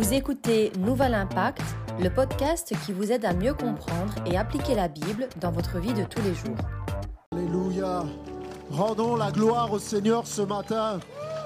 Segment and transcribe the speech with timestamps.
[0.00, 1.60] Vous écoutez Nouvel Impact,
[2.00, 5.92] le podcast qui vous aide à mieux comprendre et appliquer la Bible dans votre vie
[5.92, 6.56] de tous les jours.
[7.32, 8.04] Alléluia.
[8.70, 11.00] Rendons la gloire au Seigneur ce matin.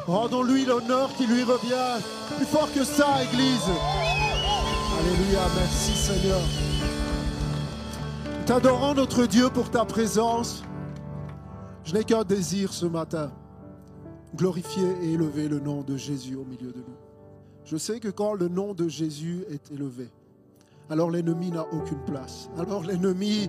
[0.06, 2.00] Rendons-lui l'honneur qui lui revient.
[2.36, 3.68] Plus fort que ça, Église.
[5.00, 5.40] Alléluia.
[5.56, 6.40] Merci Seigneur.
[8.46, 10.62] T'adorons notre Dieu pour ta présence.
[11.82, 13.32] Je n'ai qu'un désir ce matin.
[14.36, 17.03] Glorifier et élever le nom de Jésus au milieu de nous.
[17.64, 20.10] Je sais que quand le nom de Jésus est élevé,
[20.90, 22.50] alors l'ennemi n'a aucune place.
[22.58, 23.48] Alors l'ennemi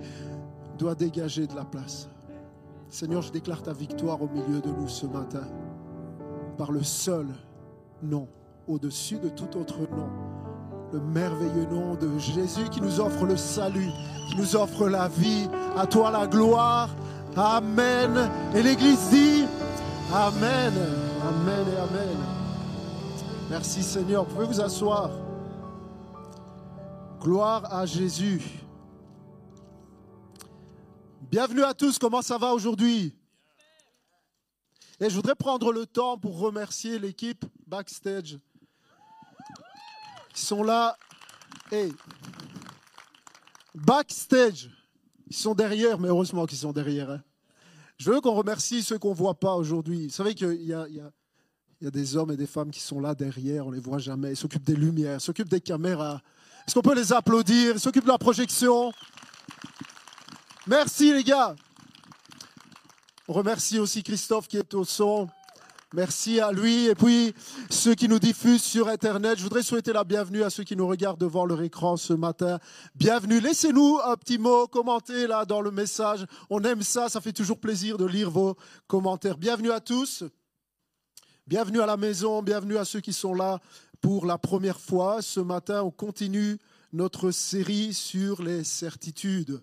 [0.78, 2.08] doit dégager de la place.
[2.88, 5.46] Seigneur, je déclare ta victoire au milieu de nous ce matin,
[6.56, 7.26] par le seul
[8.02, 8.26] nom,
[8.66, 10.08] au-dessus de tout autre nom,
[10.92, 13.90] le merveilleux nom de Jésus qui nous offre le salut,
[14.30, 15.48] qui nous offre la vie.
[15.76, 16.88] À toi la gloire.
[17.36, 18.30] Amen.
[18.54, 19.44] Et l'Église dit
[20.12, 20.72] Amen.
[21.22, 22.45] Amen et Amen.
[23.50, 24.24] Merci Seigneur.
[24.24, 25.10] Vous pouvez vous asseoir.
[27.20, 28.42] Gloire à Jésus.
[31.30, 31.98] Bienvenue à tous.
[31.98, 33.14] Comment ça va aujourd'hui?
[35.00, 38.38] Et je voudrais prendre le temps pour remercier l'équipe backstage.
[40.32, 40.96] Ils sont là.
[41.70, 41.92] Hey.
[43.74, 44.70] Backstage.
[45.28, 47.10] Ils sont derrière, mais heureusement qu'ils sont derrière.
[47.10, 47.22] hein.
[47.98, 50.04] Je veux qu'on remercie ceux qu'on ne voit pas aujourd'hui.
[50.06, 51.10] Vous savez qu'il y a, il y a-
[51.80, 53.82] il y a des hommes et des femmes qui sont là derrière, on ne les
[53.82, 54.30] voit jamais.
[54.30, 56.22] Ils s'occupent des lumières, ils s'occupent des caméras.
[56.66, 57.74] Est-ce qu'on peut les applaudir?
[57.74, 58.92] Ils s'occupent de la projection.
[60.66, 61.54] Merci les gars.
[63.28, 65.28] On remercie aussi Christophe qui est au son.
[65.92, 66.86] Merci à lui.
[66.86, 67.34] Et puis,
[67.70, 70.86] ceux qui nous diffusent sur Internet, je voudrais souhaiter la bienvenue à ceux qui nous
[70.86, 72.58] regardent devant leur écran ce matin.
[72.94, 73.38] Bienvenue.
[73.38, 76.26] Laissez-nous un petit mot, commentez là dans le message.
[76.50, 79.38] On aime ça, ça fait toujours plaisir de lire vos commentaires.
[79.38, 80.24] Bienvenue à tous.
[81.48, 83.60] Bienvenue à la maison, bienvenue à ceux qui sont là
[84.00, 85.22] pour la première fois.
[85.22, 86.58] Ce matin, on continue
[86.92, 89.62] notre série sur les certitudes.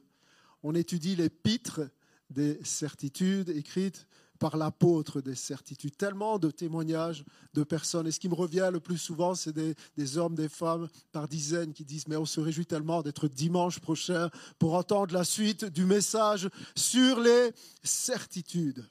[0.63, 1.81] On étudie l'épître
[2.29, 4.07] des certitudes écrites
[4.39, 5.97] par l'apôtre des certitudes.
[5.97, 8.07] Tellement de témoignages de personnes.
[8.07, 11.27] Et ce qui me revient le plus souvent, c'est des, des hommes, des femmes par
[11.27, 15.65] dizaines qui disent, mais on se réjouit tellement d'être dimanche prochain pour entendre la suite
[15.65, 16.47] du message
[16.77, 17.51] sur les
[17.83, 18.85] certitudes.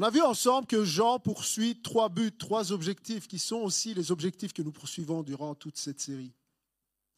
[0.00, 4.10] On a vu ensemble que Jean poursuit trois buts, trois objectifs qui sont aussi les
[4.10, 6.32] objectifs que nous poursuivons durant toute cette série.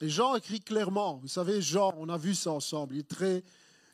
[0.01, 3.45] Et Jean écrit clairement, vous savez, Jean, on a vu ça ensemble, il est très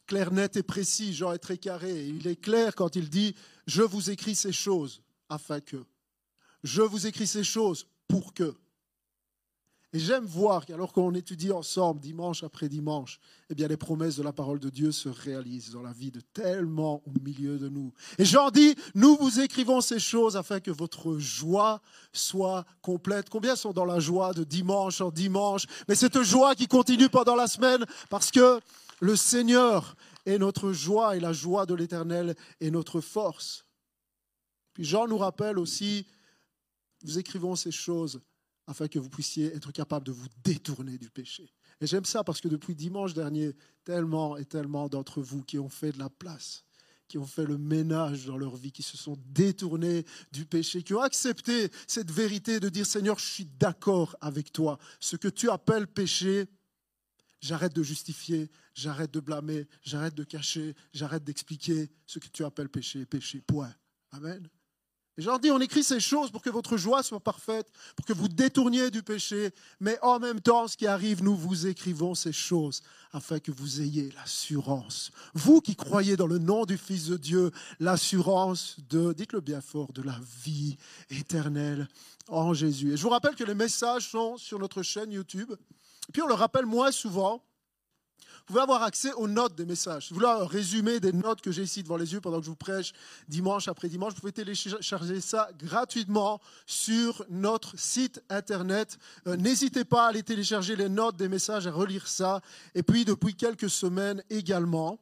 [0.07, 2.07] clair, net et précis, Jean est très carré.
[2.07, 3.35] Il est clair quand il dit,
[3.67, 5.85] je vous écris ces choses afin que.
[6.65, 8.55] Je vous écris ces choses pour que.
[9.95, 14.23] Et j'aime voir qu'alors qu'on étudie ensemble, dimanche après dimanche, eh bien, les promesses de
[14.23, 17.95] la parole de Dieu se réalisent dans la vie de tellement au milieu de nous.
[18.19, 21.81] Et Jean dit, nous vous écrivons ces choses afin que votre joie
[22.13, 23.31] soit complète.
[23.31, 25.65] Combien sont dans la joie de dimanche en dimanche?
[25.89, 28.61] Mais cette joie qui continue pendant la semaine parce que
[29.01, 29.97] le Seigneur
[30.27, 33.65] est notre joie et la joie de l'Éternel est notre force.
[34.75, 36.07] Puis Jean nous rappelle aussi,
[37.05, 38.21] nous écrivons ces choses
[38.69, 41.51] afin que vous puissiez être capable de vous détourner du péché.
[41.81, 45.71] Et j'aime ça parce que depuis dimanche dernier, tellement et tellement d'entre vous qui ont
[45.71, 46.65] fait de la place,
[47.09, 50.93] qui ont fait le ménage dans leur vie, qui se sont détournés du péché, qui
[50.93, 54.79] ont accepté cette vérité de dire Seigneur, je suis d'accord avec toi.
[55.01, 56.45] Ce que tu appelles péché,
[57.41, 62.69] j'arrête de justifier, j'arrête de blâmer, j'arrête de cacher, j'arrête d'expliquer ce que tu appelles
[62.69, 63.41] péché, péché.
[63.41, 63.75] Point.
[64.11, 64.47] Amen.
[65.19, 68.13] Et j'en dis, on écrit ces choses pour que votre joie soit parfaite, pour que
[68.13, 72.33] vous détourniez du péché, mais en même temps, ce qui arrive, nous vous écrivons ces
[72.33, 75.11] choses afin que vous ayez l'assurance.
[75.35, 79.93] Vous qui croyez dans le nom du Fils de Dieu, l'assurance de, dites-le bien fort,
[79.93, 80.77] de la vie
[81.11, 81.89] éternelle
[82.29, 82.93] en Jésus.
[82.93, 85.53] Et je vous rappelle que les messages sont sur notre chaîne YouTube.
[86.13, 87.43] Puis on le rappelle moins souvent.
[88.49, 90.07] Vous pouvez avoir accès aux notes des messages.
[90.07, 92.47] Si vous voulez un résumé des notes que j'ai ici devant les yeux pendant que
[92.47, 92.95] je vous prêche
[93.29, 98.97] dimanche après dimanche, vous pouvez télécharger ça gratuitement sur notre site internet.
[99.27, 102.41] Euh, N'hésitez pas à aller télécharger les notes des messages, à relire ça.
[102.75, 104.99] Et puis depuis quelques semaines également,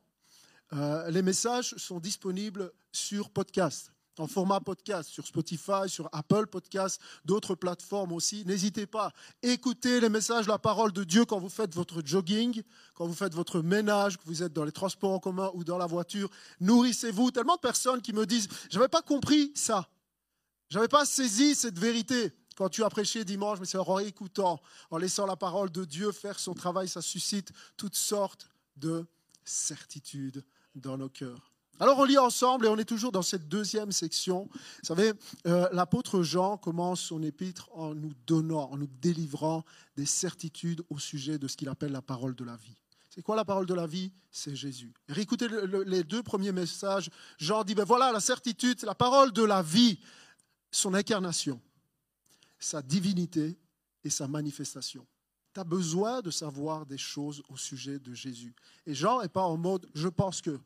[0.72, 7.00] euh, les messages sont disponibles sur podcast en format podcast sur Spotify, sur Apple Podcast,
[7.24, 8.44] d'autres plateformes aussi.
[8.46, 12.62] N'hésitez pas, écoutez les messages, la parole de Dieu quand vous faites votre jogging,
[12.94, 15.78] quand vous faites votre ménage, que vous êtes dans les transports en commun ou dans
[15.78, 16.30] la voiture.
[16.60, 17.30] Nourrissez-vous.
[17.30, 19.88] Tellement de personnes qui me disent, j'avais pas compris ça.
[20.68, 22.32] J'avais pas saisi cette vérité.
[22.56, 24.60] Quand tu as prêché dimanche, mais c'est en écoutant,
[24.90, 29.04] en laissant la parole de Dieu faire son travail, ça suscite toutes sortes de
[29.44, 30.42] certitudes
[30.74, 31.55] dans nos cœurs.
[31.78, 34.48] Alors on lit ensemble et on est toujours dans cette deuxième section.
[34.52, 35.12] Vous savez,
[35.46, 39.62] euh, l'apôtre Jean commence son épître en nous donnant, en nous délivrant
[39.96, 42.76] des certitudes au sujet de ce qu'il appelle la parole de la vie.
[43.10, 44.12] C'est quoi la parole de la vie?
[44.30, 44.92] C'est Jésus.
[45.08, 45.14] Et
[45.86, 47.10] les deux premiers messages.
[47.38, 49.98] Jean dit, ben voilà, la certitude, la parole de la vie,
[50.70, 51.60] son incarnation,
[52.58, 53.58] sa divinité
[54.04, 55.06] et sa manifestation.
[55.54, 58.54] Tu as besoin de savoir des choses au sujet de Jésus.
[58.86, 60.58] Et Jean n'est pas en mode, je pense que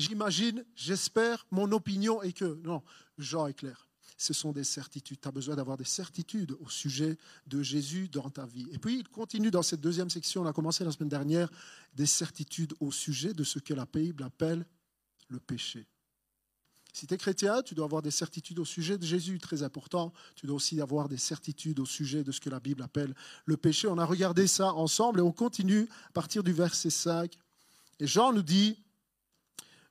[0.00, 2.60] j'imagine, j'espère, mon opinion est que.
[2.64, 2.82] Non,
[3.18, 3.88] Jean est clair.
[4.16, 5.20] Ce sont des certitudes.
[5.20, 7.16] Tu as besoin d'avoir des certitudes au sujet
[7.46, 8.66] de Jésus dans ta vie.
[8.72, 11.50] Et puis, il continue dans cette deuxième section, on a commencé la semaine dernière,
[11.94, 14.66] des certitudes au sujet de ce que la Bible appelle
[15.28, 15.86] le péché.
[16.92, 20.12] Si tu es chrétien, tu dois avoir des certitudes au sujet de Jésus, très important.
[20.34, 23.14] Tu dois aussi avoir des certitudes au sujet de ce que la Bible appelle
[23.46, 23.86] le péché.
[23.88, 27.32] On a regardé ça ensemble et on continue à partir du verset 5.
[28.00, 28.82] Et Jean nous dit,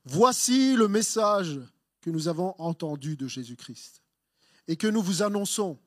[0.05, 1.59] Voici le message
[2.01, 4.01] que nous avons entendu de Jésus-Christ
[4.67, 5.77] et que nous vous annonçons.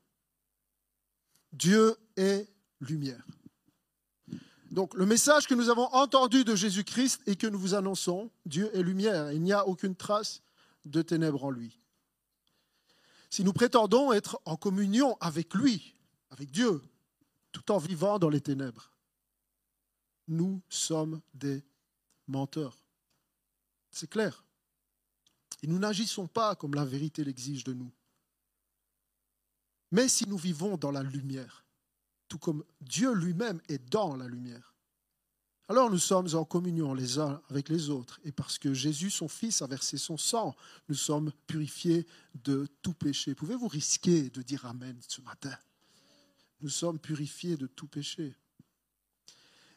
[1.53, 2.49] Dieu est
[2.81, 3.25] lumière.
[4.71, 8.75] Donc le message que nous avons entendu de Jésus-Christ et que nous vous annonçons, Dieu
[8.75, 9.31] est lumière.
[9.33, 10.41] Il n'y a aucune trace
[10.85, 11.79] de ténèbres en lui.
[13.31, 15.95] Si nous prétendons être en communion avec lui,
[16.31, 16.83] avec Dieu,
[17.53, 18.91] tout en vivant dans les ténèbres,
[20.29, 21.63] nous sommes des
[22.27, 22.82] menteurs.
[23.93, 24.45] C'est clair.
[25.63, 27.93] Et nous n'agissons pas comme la vérité l'exige de nous.
[29.93, 31.65] Mais si nous vivons dans la lumière,
[32.27, 34.75] tout comme Dieu lui-même est dans la lumière,
[35.69, 38.21] alors nous sommes en communion les uns avec les autres.
[38.25, 40.57] Et parce que Jésus, son Fils, a versé son sang,
[40.89, 43.35] nous sommes purifiés de tout péché.
[43.35, 45.57] Pouvez-vous risquer de dire Amen ce matin?
[46.61, 48.35] Nous sommes purifiés de tout péché.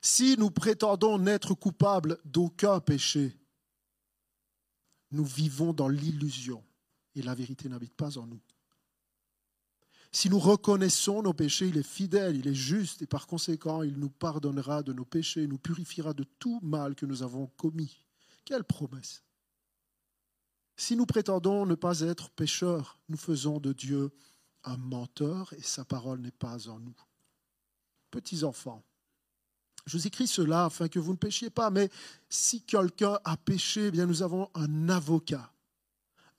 [0.01, 3.35] Si nous prétendons n'être coupables d'aucun péché,
[5.11, 6.63] nous vivons dans l'illusion
[7.15, 8.41] et la vérité n'habite pas en nous.
[10.11, 13.97] Si nous reconnaissons nos péchés, il est fidèle, il est juste, et par conséquent, il
[13.97, 18.01] nous pardonnera de nos péchés, nous purifiera de tout mal que nous avons commis.
[18.45, 19.23] Quelle promesse
[20.77, 24.11] Si nous prétendons ne pas être pécheurs, nous faisons de Dieu
[24.63, 26.95] un menteur, et sa parole n'est pas en nous.
[28.09, 28.85] Petits enfants,
[29.85, 31.89] je vous écris cela afin que vous ne péchiez pas, mais
[32.29, 35.51] si quelqu'un a péché, eh bien nous avons un avocat,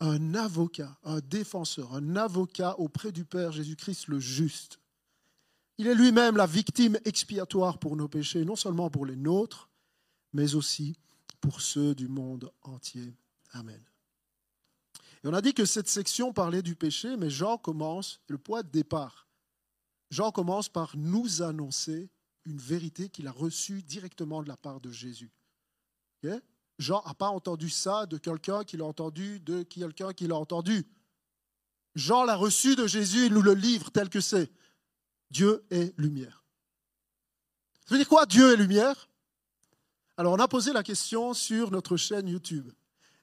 [0.00, 4.80] un avocat, un défenseur, un avocat auprès du Père Jésus-Christ le juste.
[5.78, 9.68] Il est lui-même la victime expiatoire pour nos péchés, non seulement pour les nôtres,
[10.32, 10.96] mais aussi
[11.40, 13.14] pour ceux du monde entier.
[13.52, 13.80] Amen.
[15.22, 18.62] Et on a dit que cette section parlait du péché, mais Jean commence, le point
[18.62, 19.28] de départ,
[20.10, 22.08] Jean commence par nous annoncer
[22.46, 25.30] une vérité qu'il a reçue directement de la part de Jésus.
[26.78, 30.86] Jean n'a pas entendu ça de quelqu'un qui l'a entendu, de quelqu'un qui l'a entendu.
[31.94, 34.50] Jean l'a reçu de Jésus, il nous le livre tel que c'est.
[35.30, 36.44] Dieu est lumière.
[37.86, 39.08] Ça veut dire quoi, Dieu est lumière?
[40.16, 42.70] Alors, on a posé la question sur notre chaîne YouTube.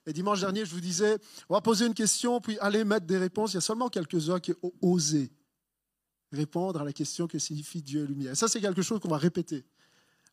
[0.06, 1.18] Et dimanche dernier, je vous disais,
[1.48, 3.52] on va poser une question, puis aller mettre des réponses.
[3.52, 5.32] Il y a seulement quelques-uns qui ont osé
[6.32, 8.36] répondre à la question que signifie Dieu lumière.
[8.36, 9.64] ça, c'est quelque chose qu'on va répéter.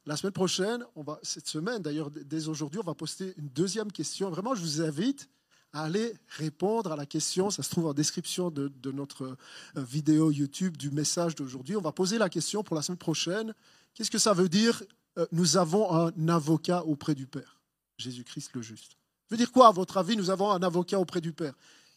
[0.05, 3.91] La semaine prochaine, on va, cette semaine d'ailleurs, dès aujourd'hui, on va poster une deuxième
[3.91, 4.29] question.
[4.31, 5.29] Vraiment, je vous invite
[5.73, 7.49] à aller répondre à la question.
[7.49, 9.35] Ça se trouve en description de, notre euh,
[9.83, 11.75] vidéo YouTube du message d'aujourd'hui.
[11.75, 13.53] On va poser la question pour la semaine prochaine.
[13.93, 14.81] Qu'est-ce que ça veut dire
[15.17, 17.61] euh, Nous avons un avocat auprès du Père,
[17.97, 18.93] Jésus-Christ le juste.
[18.93, 21.53] Ça veut dire quoi, à votre avis Nous avons un avocat auprès du Père?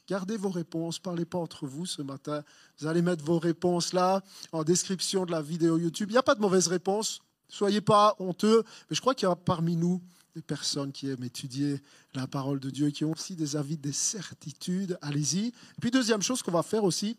[0.06, 2.42] Gardez vos réponses, parlez pas entre vous ce matin.
[2.78, 6.10] Vous allez mettre vos réponses là, en description de la vidéo YouTube.
[6.10, 7.22] Il n'y a pas de mauvaise réponse.
[7.48, 8.64] Soyez pas honteux.
[8.90, 10.02] Mais je crois qu'il y a parmi nous
[10.34, 11.80] des personnes qui aiment étudier
[12.14, 14.98] la parole de Dieu qui ont aussi des avis, des certitudes.
[15.00, 15.46] Allez-y.
[15.46, 17.16] Et puis, deuxième chose qu'on va faire aussi,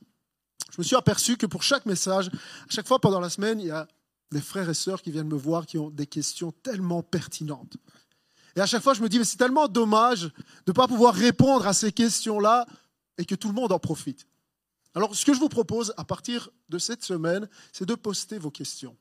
[0.72, 3.68] je me suis aperçu que pour chaque message, à chaque fois pendant la semaine, il
[3.68, 3.88] y a
[4.32, 7.77] des frères et sœurs qui viennent me voir qui ont des questions tellement pertinentes.
[8.56, 10.32] Et à chaque fois, je me dis, mais c'est tellement dommage de
[10.68, 12.66] ne pas pouvoir répondre à ces questions-là
[13.18, 14.28] et que tout le monde en profite.
[14.94, 18.52] Alors, ce que je vous propose à partir de cette semaine, c'est de poster vos
[18.52, 18.96] questions.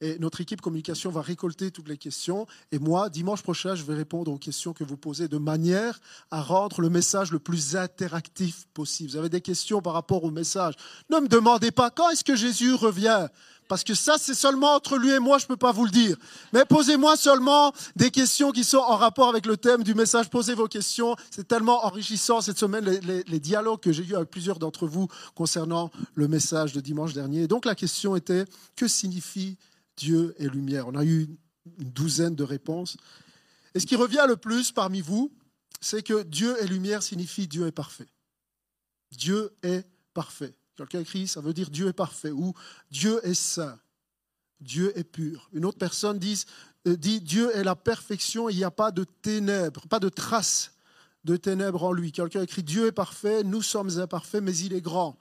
[0.00, 2.46] Et notre équipe communication va récolter toutes les questions.
[2.72, 6.42] Et moi, dimanche prochain, je vais répondre aux questions que vous posez de manière à
[6.42, 9.10] rendre le message le plus interactif possible.
[9.10, 10.74] Vous avez des questions par rapport au message.
[11.10, 13.28] Ne me demandez pas quand est-ce que Jésus revient.
[13.68, 15.90] Parce que ça, c'est seulement entre lui et moi, je ne peux pas vous le
[15.90, 16.16] dire.
[16.52, 20.28] Mais posez-moi seulement des questions qui sont en rapport avec le thème du message.
[20.28, 21.16] Posez vos questions.
[21.30, 25.90] C'est tellement enrichissant cette semaine, les, dialogues que j'ai eus avec plusieurs d'entre vous concernant
[26.14, 27.46] le message de dimanche dernier.
[27.46, 28.44] donc la question était,
[28.76, 29.56] que signifie
[29.96, 30.88] Dieu et lumière?
[30.88, 31.28] On a eu
[31.78, 32.96] une douzaine de réponses.
[33.74, 35.32] Et ce qui revient le plus parmi vous,
[35.80, 38.06] c'est que Dieu est lumière signifie Dieu est parfait.
[39.10, 40.54] Dieu est parfait.
[40.76, 42.52] Quelqu'un écrit, ça veut dire Dieu est parfait ou
[42.90, 43.78] Dieu est saint.
[44.60, 45.48] Dieu est pur.
[45.52, 46.44] Une autre personne dit,
[46.86, 50.72] euh, dit Dieu est la perfection, il n'y a pas de ténèbres, pas de traces
[51.24, 52.12] de ténèbres en lui.
[52.12, 55.18] Quelqu'un écrit Dieu est parfait, nous sommes imparfaits, mais il est grand.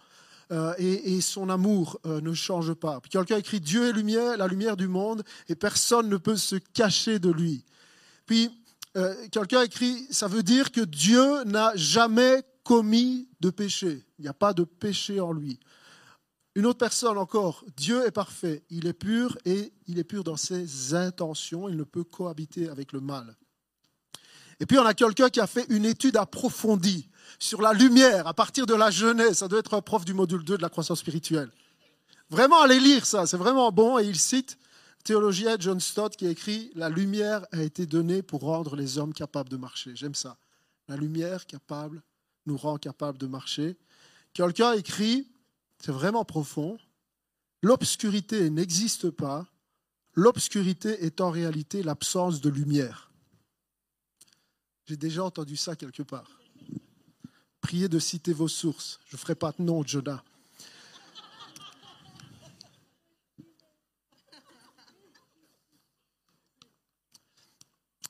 [0.52, 3.00] Euh, et, son amour euh, ne change pas.
[3.10, 7.20] Quelqu'un écrit Dieu est lumière, la lumière du monde, et personne ne peut se cacher
[7.20, 7.64] de lui.
[8.26, 8.50] Puis
[9.32, 14.04] quelqu'un écrit, ça veut dire que Dieu n'a jamais commis de péché.
[14.20, 15.60] Il n'y a pas de péché en lui.
[16.56, 20.38] Une autre personne encore, Dieu est parfait, il est pur et il est pur dans
[20.38, 23.36] ses intentions, il ne peut cohabiter avec le mal.
[24.60, 28.36] Et puis on a quelqu'un qui a fait une étude approfondie sur la lumière à
[28.36, 29.40] partir de la jeunesse.
[29.40, 31.52] Ça doit être un prof du module 2 de la croissance spirituelle.
[32.30, 33.98] Vraiment, allez lire ça, c'est vraiment bon.
[33.98, 34.58] Et il cite
[35.04, 39.50] théologien John Stott qui écrit La lumière a été donnée pour rendre les hommes capables
[39.50, 39.92] de marcher.
[39.96, 40.38] J'aime ça.
[40.88, 42.04] La lumière capable
[42.46, 43.78] nous rend capables de marcher.
[44.34, 45.28] Quelqu'un écrit,
[45.80, 46.78] c'est vraiment profond,
[47.62, 49.48] l'obscurité n'existe pas,
[50.14, 53.12] l'obscurité est en réalité l'absence de lumière.
[54.86, 56.30] J'ai déjà entendu ça quelque part.
[57.62, 59.00] Priez de citer vos sources.
[59.08, 60.24] Je ne ferai pas de nom, Jonah.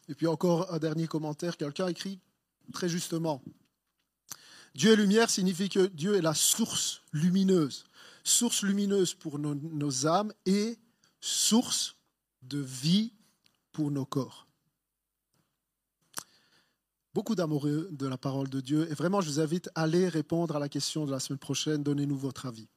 [0.10, 2.20] Et puis encore un dernier commentaire, quelqu'un écrit
[2.72, 3.42] très justement,
[4.76, 7.86] Dieu est lumière signifie que Dieu est la source lumineuse,
[8.24, 10.78] source lumineuse pour nos, âmes et
[11.20, 11.96] source
[12.42, 13.14] de vie
[13.72, 14.48] pour nos corps
[17.14, 18.88] beaucoup d'amoureux de la parole de Dieu.
[18.90, 21.84] Et vraiment, je vous invite à aller répondre à la question de la semaine prochaine.
[21.84, 22.68] Donnez-nous votre avis.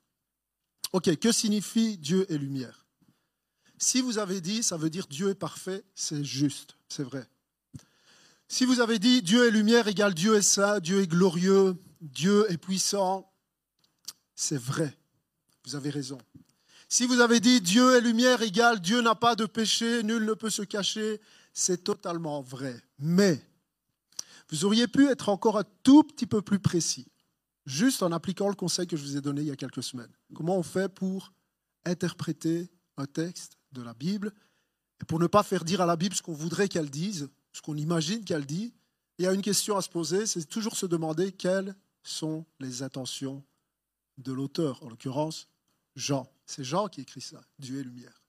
[0.92, 2.86] OK, que signifie Dieu est lumière?
[3.78, 7.28] Si vous avez dit, ça veut dire Dieu est parfait, c'est juste, c'est vrai.
[8.48, 12.50] Si vous avez dit Dieu est lumière égale Dieu est saint, Dieu est glorieux, Dieu
[12.50, 13.30] est puissant,
[14.34, 14.96] c'est vrai.
[15.64, 16.18] Vous avez raison.
[16.88, 20.34] Si vous avez dit Dieu est lumière égale Dieu n'a pas de péché, nul ne
[20.34, 21.20] peut se cacher,
[21.52, 22.80] c'est totalement vrai.
[22.98, 23.42] Mais
[24.50, 27.08] vous auriez pu être encore un tout petit peu plus précis,
[27.64, 30.12] juste en appliquant le conseil que je vous ai donné il y a quelques semaines.
[30.34, 31.32] Comment on fait pour
[31.84, 34.32] interpréter un texte de la Bible
[35.02, 37.62] et pour ne pas faire dire à la Bible ce qu'on voudrait qu'elle dise, ce
[37.62, 38.72] qu'on imagine qu'elle dit?
[39.18, 41.74] Il y a une question à se poser, c'est toujours se demander quelles
[42.08, 43.44] sont les intentions
[44.18, 45.48] de l'auteur, en l'occurrence
[45.94, 46.30] Jean.
[46.46, 48.22] C'est Jean qui écrit ça, Dieu et lumière.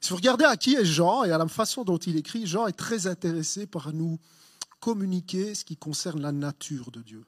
[0.00, 2.66] Si vous regardez à qui est Jean et à la façon dont il écrit, Jean
[2.66, 4.18] est très intéressé par nous
[4.80, 7.24] communiquer ce qui concerne la nature de Dieu.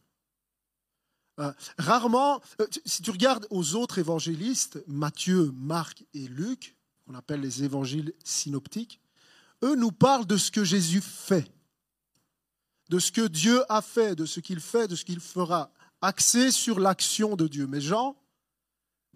[1.40, 7.40] Euh, rarement, euh, si tu regardes aux autres évangélistes, Matthieu, Marc et Luc, qu'on appelle
[7.40, 9.00] les évangiles synoptiques,
[9.62, 11.50] eux nous parlent de ce que Jésus fait,
[12.88, 15.72] de ce que Dieu a fait, de ce qu'il fait, de ce qu'il fera,
[16.04, 17.66] axé sur l'action de Dieu.
[17.66, 18.16] Mais Jean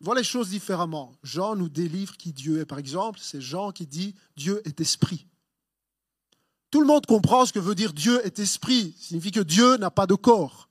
[0.00, 1.16] voit les choses différemment.
[1.22, 2.66] Jean nous délivre qui Dieu est.
[2.66, 5.26] Par exemple, c'est Jean qui dit Dieu est esprit.
[6.70, 8.94] Tout le monde comprend ce que veut dire Dieu est esprit.
[8.98, 10.68] Ça signifie que Dieu n'a pas de corps.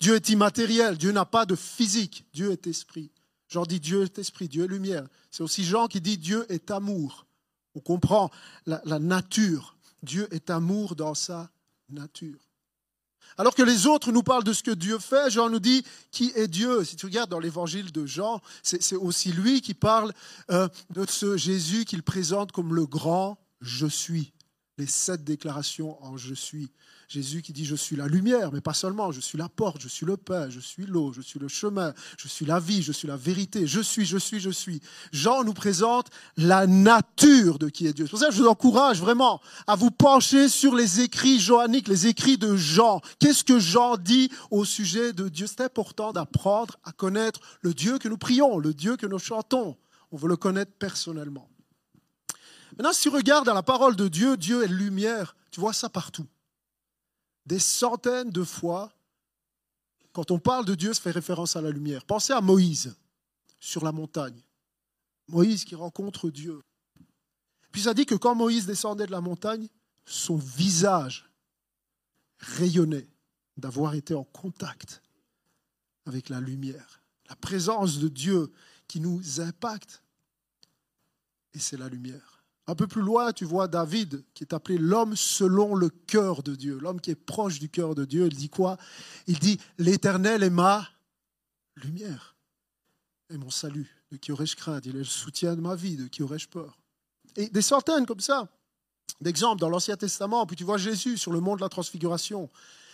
[0.00, 0.96] Dieu est immatériel.
[0.96, 2.24] Dieu n'a pas de physique.
[2.32, 3.10] Dieu est esprit.
[3.48, 5.08] Jean dit Dieu est esprit, Dieu est lumière.
[5.30, 7.26] C'est aussi Jean qui dit Dieu est amour.
[7.74, 8.30] On comprend
[8.66, 9.76] la, la nature.
[10.02, 11.50] Dieu est amour dans sa
[11.88, 12.47] nature.
[13.36, 16.32] Alors que les autres nous parlent de ce que Dieu fait, Jean nous dit qui
[16.34, 16.84] est Dieu.
[16.84, 20.12] Si tu regardes dans l'évangile de Jean, c'est aussi lui qui parle
[20.50, 24.32] euh, de ce Jésus qu'il présente comme le grand je suis
[24.78, 26.70] les sept déclarations en je suis.
[27.08, 29.88] Jésus qui dit je suis la lumière, mais pas seulement, je suis la porte, je
[29.88, 32.92] suis le pain, je suis l'eau, je suis le chemin, je suis la vie, je
[32.92, 34.82] suis la vérité, je suis, je suis, je suis.
[35.10, 38.04] Jean nous présente la nature de qui est Dieu.
[38.04, 41.88] C'est pour ça que je vous encourage vraiment à vous pencher sur les écrits johanniques,
[41.88, 43.00] les écrits de Jean.
[43.18, 45.46] Qu'est-ce que Jean dit au sujet de Dieu?
[45.46, 49.78] C'est important d'apprendre à connaître le Dieu que nous prions, le Dieu que nous chantons.
[50.12, 51.48] On veut le connaître personnellement.
[52.72, 55.88] Maintenant, si tu regardes dans la parole de Dieu, Dieu est lumière, tu vois ça
[55.88, 56.26] partout.
[57.46, 58.92] Des centaines de fois,
[60.12, 62.04] quand on parle de Dieu, ça fait référence à la lumière.
[62.04, 62.94] Pensez à Moïse
[63.60, 64.42] sur la montagne.
[65.28, 66.60] Moïse qui rencontre Dieu.
[67.72, 69.68] Puis ça dit que quand Moïse descendait de la montagne,
[70.04, 71.30] son visage
[72.38, 73.08] rayonnait
[73.56, 75.02] d'avoir été en contact
[76.06, 77.02] avec la lumière.
[77.28, 78.52] La présence de Dieu
[78.86, 80.02] qui nous impacte.
[81.54, 82.37] Et c'est la lumière.
[82.68, 86.54] Un peu plus loin, tu vois David, qui est appelé l'homme selon le cœur de
[86.54, 88.26] Dieu, l'homme qui est proche du cœur de Dieu.
[88.26, 88.76] Il dit quoi?
[89.26, 90.86] Il dit, l'Éternel est ma
[91.76, 92.36] lumière
[93.30, 93.88] et mon salut.
[94.12, 94.84] De qui aurais-je crainte?
[94.84, 96.78] Il est le soutien de ma vie, de qui aurais-je peur?
[97.36, 98.48] Et des centaines comme ça.
[99.22, 102.50] D'exemple, dans l'Ancien Testament, puis tu vois Jésus sur le mont de la transfiguration.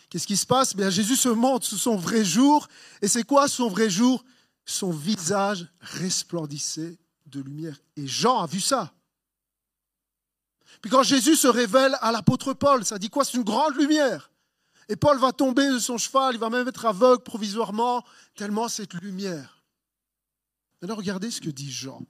[0.08, 0.76] Qu'est-ce qui se passe?
[0.76, 2.68] Bien, Jésus se montre sous son vrai jour.
[3.02, 4.24] Et c'est quoi son vrai jour?
[4.64, 7.76] Son visage resplendissait de lumière.
[7.96, 8.92] Et Jean a vu ça.
[10.80, 13.24] Puis quand Jésus se révèle à l'apôtre Paul, ça dit quoi?
[13.24, 14.30] C'est une grande lumière.
[14.88, 18.04] Et Paul va tomber de son cheval, il va même être aveugle provisoirement,
[18.36, 19.62] tellement cette lumière.
[20.82, 22.02] Maintenant, regardez ce que dit Jean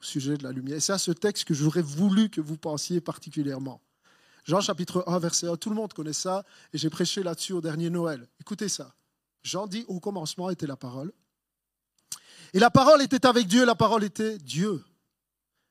[0.00, 0.80] au sujet de la lumière.
[0.80, 3.80] C'est à ce texte que j'aurais voulu que vous pensiez particulièrement.
[4.44, 7.60] Jean chapitre 1, verset 1, tout le monde connaît ça, et j'ai prêché là-dessus au
[7.60, 8.26] dernier Noël.
[8.40, 8.94] Écoutez ça.
[9.42, 11.12] Jean dit, au commencement était la parole.
[12.52, 14.82] Et la parole était avec Dieu, la parole était Dieu.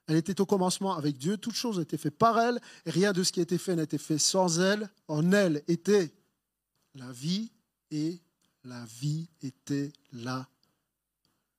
[0.10, 3.32] Elle était au commencement avec Dieu, toutes choses étaient faites par elle, rien de ce
[3.32, 4.90] qui a été fait n'a été fait sans elle.
[5.08, 6.12] En elle était
[6.96, 7.52] la vie,
[7.92, 8.20] et
[8.64, 10.50] la vie était la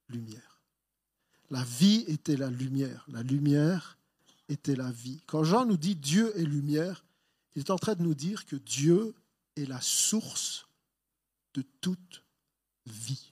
[0.09, 0.61] lumière.
[1.51, 3.05] La vie était la lumière.
[3.07, 3.97] La lumière
[4.49, 5.23] était la vie.
[5.27, 7.05] Quand Jean nous dit Dieu est lumière,
[7.55, 9.15] il est en train de nous dire que Dieu
[9.55, 10.67] est la source
[11.55, 12.25] de toute
[12.87, 13.31] vie.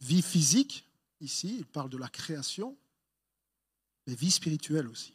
[0.00, 0.88] Vie physique,
[1.20, 2.74] ici, il parle de la création,
[4.06, 5.14] mais vie spirituelle aussi.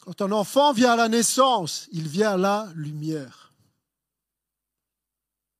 [0.00, 3.52] Quand un enfant vient à la naissance, il vient à la lumière.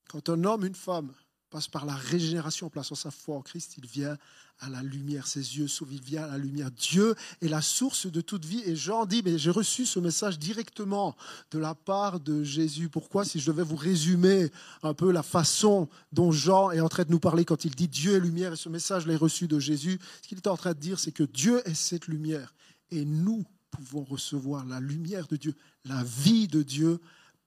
[0.09, 1.13] Quand un homme, une femme
[1.51, 4.17] passe par la régénération en plaçant sa foi en Christ, il vient
[4.61, 6.71] à la lumière, ses yeux s'ouvrent, il vient à la lumière.
[6.71, 8.63] Dieu est la source de toute vie.
[8.67, 11.17] Et Jean dit, mais j'ai reçu ce message directement
[11.51, 12.89] de la part de Jésus.
[12.89, 13.25] Pourquoi?
[13.25, 14.51] Si je devais vous résumer
[14.83, 17.89] un peu la façon dont Jean est en train de nous parler quand il dit
[17.89, 20.75] Dieu est lumière, et ce message l'ai reçu de Jésus, ce qu'il est en train
[20.75, 22.55] de dire, c'est que Dieu est cette lumière.
[22.91, 25.55] Et nous pouvons recevoir la lumière de Dieu,
[25.85, 27.01] la vie de Dieu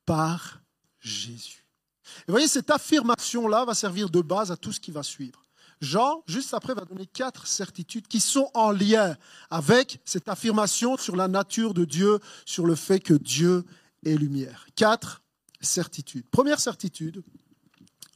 [0.05, 0.62] par
[1.00, 1.62] Jésus.
[2.03, 5.41] Et vous voyez, cette affirmation-là va servir de base à tout ce qui va suivre.
[5.81, 9.17] Jean, juste après, va donner quatre certitudes qui sont en lien
[9.50, 13.65] avec cette affirmation sur la nature de Dieu, sur le fait que Dieu
[14.05, 14.65] est lumière.
[14.75, 15.22] Quatre
[15.60, 16.25] certitudes.
[16.29, 17.24] Première certitude,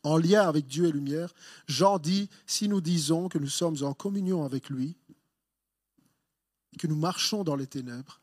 [0.03, 1.33] en lien avec Dieu et lumière,
[1.67, 4.95] Jean dit, si nous disons que nous sommes en communion avec lui,
[6.77, 8.21] que nous marchons dans les ténèbres,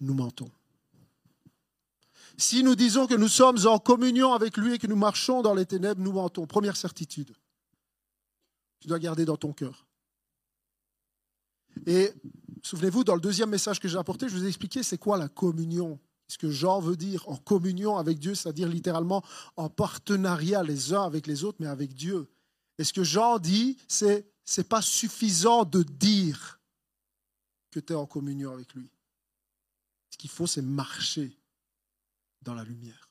[0.00, 0.50] nous mentons.
[2.40, 5.52] Si nous disons que nous sommes en communion avec lui et que nous marchons dans
[5.52, 6.46] les ténèbres, nous mentons.
[6.46, 7.36] Première certitude.
[8.80, 9.86] Tu dois garder dans ton cœur.
[11.84, 12.14] Et
[12.62, 15.28] souvenez-vous, dans le deuxième message que j'ai apporté, je vous ai expliqué c'est quoi la
[15.28, 16.00] communion.
[16.28, 19.22] Ce que Jean veut dire en communion avec Dieu, c'est-à-dire littéralement
[19.56, 22.26] en partenariat les uns avec les autres, mais avec Dieu.
[22.78, 24.26] Et ce que Jean dit, c'est
[24.56, 26.58] n'est pas suffisant de dire
[27.70, 28.88] que tu es en communion avec lui.
[30.08, 31.36] Ce qu'il faut, c'est marcher
[32.42, 33.10] dans la lumière.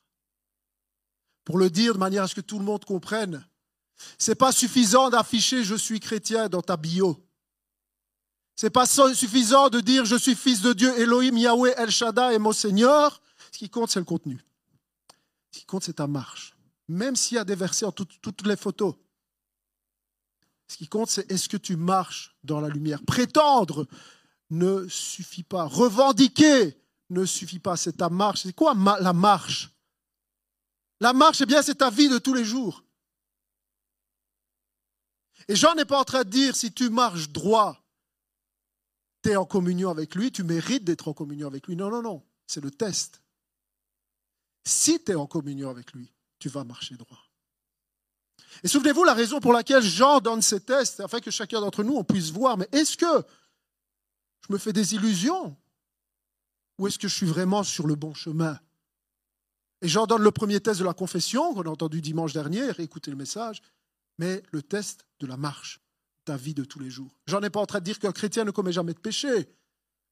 [1.44, 3.46] Pour le dire de manière à ce que tout le monde comprenne,
[4.18, 7.26] ce n'est pas suffisant d'afficher je suis chrétien dans ta bio.
[8.56, 12.34] Ce n'est pas suffisant de dire je suis fils de Dieu, Elohim, Yahweh, El Shaddai
[12.34, 13.22] et mon Seigneur.
[13.52, 14.44] Ce qui compte, c'est le contenu.
[15.50, 16.54] Ce qui compte, c'est ta marche.
[16.88, 18.94] Même s'il y a des versets en toutes les photos.
[20.68, 23.02] Ce qui compte, c'est est-ce que tu marches dans la lumière.
[23.04, 23.86] Prétendre
[24.50, 25.64] ne suffit pas.
[25.64, 26.79] Revendiquer
[27.10, 27.76] ne suffit pas.
[27.76, 28.42] C'est ta marche.
[28.42, 29.70] C'est quoi la marche?
[31.00, 32.84] La marche, eh bien, c'est ta vie de tous les jours.
[35.48, 37.82] Et Jean n'est pas en train de dire si tu marches droit,
[39.22, 41.76] tu es en communion avec lui, tu mérites d'être en communion avec lui.
[41.76, 42.22] Non, non, non.
[42.46, 43.22] C'est le test.
[44.64, 47.18] Si tu es en communion avec lui, tu vas marcher droit.
[48.62, 52.02] Et souvenez-vous la raison pour laquelle Jean donne ces tests, afin que chacun d'entre nous,
[52.04, 53.24] puisse voir, mais est-ce que
[54.46, 55.56] je me fais des illusions?
[56.80, 58.58] Ou est-ce que je suis vraiment sur le bon chemin?
[59.82, 63.10] Et j'en donne le premier test de la confession, qu'on a entendu dimanche dernier, réécoutez
[63.10, 63.60] le message,
[64.16, 65.82] mais le test de la marche,
[66.24, 67.14] ta vie de tous les jours.
[67.26, 69.54] J'en ai pas en train de dire qu'un chrétien ne commet jamais de péché.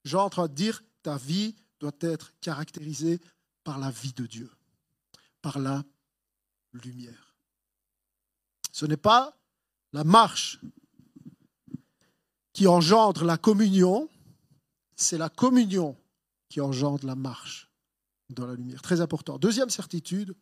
[0.04, 3.18] J'en en train de dire ta vie doit être caractérisée
[3.64, 4.50] par la vie de Dieu,
[5.40, 5.83] par la
[6.74, 7.35] lumière.
[8.72, 9.38] Ce n'est pas
[9.94, 10.61] la marche
[12.52, 14.11] qui engendre la communion,
[14.96, 15.96] c'est la communion
[16.48, 17.70] qui engendre la marche
[18.30, 18.82] dans la lumière.
[18.82, 19.38] Très important.
[19.38, 20.34] Deuxième certitude,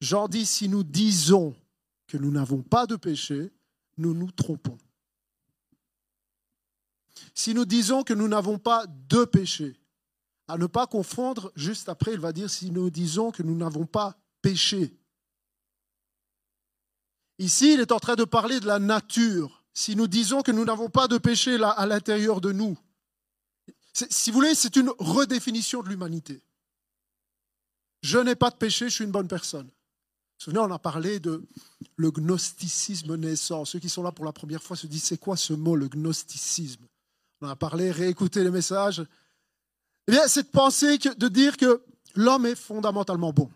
[0.00, 1.54] Jean dit, si nous disons
[2.06, 3.52] que nous n'avons pas de péché,
[3.98, 4.78] nous nous trompons.
[7.34, 9.78] Si nous disons que nous n'avons pas de péché,
[10.48, 13.86] à ne pas confondre, juste après, il va dire si nous disons que nous n'avons
[13.86, 14.96] pas péché.
[17.38, 19.64] Ici, il est en train de parler de la nature.
[19.72, 22.76] Si nous disons que nous n'avons pas de péché à l'intérieur de nous,
[23.92, 26.40] si vous voulez, c'est une redéfinition de l'humanité.
[28.02, 29.70] Je n'ai pas de péché, je suis une bonne personne.
[30.38, 31.46] Souvenez, on a parlé de
[31.96, 33.66] le gnosticisme naissant.
[33.66, 35.88] Ceux qui sont là pour la première fois se disent c'est quoi ce mot, le
[35.88, 36.86] gnosticisme?
[37.42, 39.04] On a parlé, réécouter les messages.
[40.08, 41.82] Eh bien, cette pensée de dire que
[42.14, 43.50] l'homme est fondamentalement bon.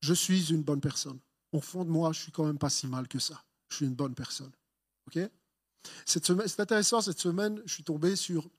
[0.00, 1.18] Je suis une bonne personne.
[1.52, 3.42] Au fond de moi, je suis quand même pas si mal que ça.
[3.70, 4.52] Je suis une bonne personne.
[5.06, 5.18] Ok?
[6.04, 8.50] C'est intéressant, cette semaine, je suis tombé sur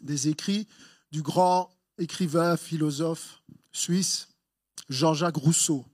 [0.00, 0.66] des écrits
[1.10, 4.28] du grand écrivain, philosophe suisse,
[4.88, 5.84] Jean-Jacques Rousseau,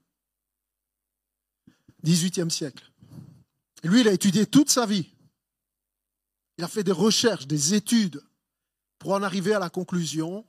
[2.03, 2.91] 18e siècle.
[3.83, 5.09] Lui, il a étudié toute sa vie.
[6.57, 8.21] Il a fait des recherches, des études
[8.99, 10.45] pour en arriver à la conclusion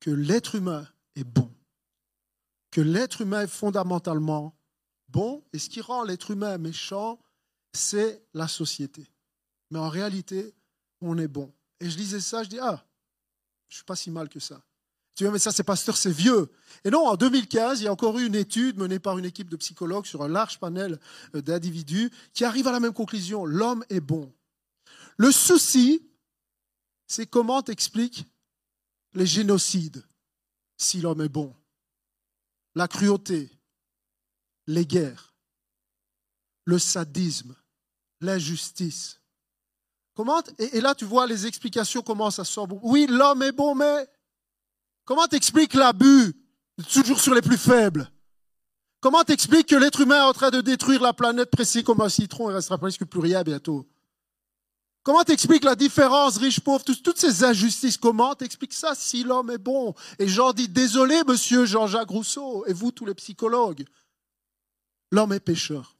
[0.00, 1.52] que l'être humain est bon,
[2.70, 4.56] que l'être humain est fondamentalement
[5.08, 7.18] bon, et ce qui rend l'être humain méchant,
[7.72, 9.10] c'est la société.
[9.70, 10.54] Mais en réalité,
[11.00, 11.52] on est bon.
[11.80, 12.84] Et je lisais ça, je dis, ah,
[13.68, 14.62] je ne suis pas si mal que ça.
[15.14, 16.50] Tu vois, mais ça, c'est pasteur, c'est vieux.
[16.84, 19.48] Et non, en 2015, il y a encore eu une étude menée par une équipe
[19.48, 21.00] de psychologues sur un large panel
[21.34, 23.46] euh, d'individus qui arrive à la même conclusion.
[23.46, 24.30] L'homme est bon.
[25.16, 26.06] Le souci,
[27.06, 28.26] c'est comment t'expliques
[29.14, 30.04] les génocides
[30.76, 31.54] si l'homme est bon,
[32.74, 33.50] la cruauté,
[34.66, 35.34] les guerres,
[36.66, 37.54] le sadisme,
[38.20, 39.20] l'injustice.
[40.16, 42.68] Comment et, là, tu vois les explications comment ça sort.
[42.82, 44.08] Oui, l'homme est bon, mais
[45.04, 46.34] comment t'expliques l'abus
[46.90, 48.10] toujours sur les plus faibles?
[49.00, 52.08] Comment t'expliques que l'être humain est en train de détruire la planète pressée comme un
[52.08, 53.86] citron et restera presque plus rien bientôt?
[55.02, 57.98] Comment t'expliques la différence riche-pauvre, toutes ces injustices?
[57.98, 59.94] Comment t'expliques ça si l'homme est bon?
[60.18, 63.84] Et Jean dit, désolé monsieur Jean-Jacques Rousseau, et vous tous les psychologues,
[65.12, 65.94] l'homme est pécheur.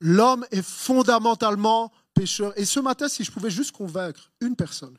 [0.00, 2.58] L'homme est fondamentalement pécheur.
[2.58, 4.98] Et ce matin, si je pouvais juste convaincre une personne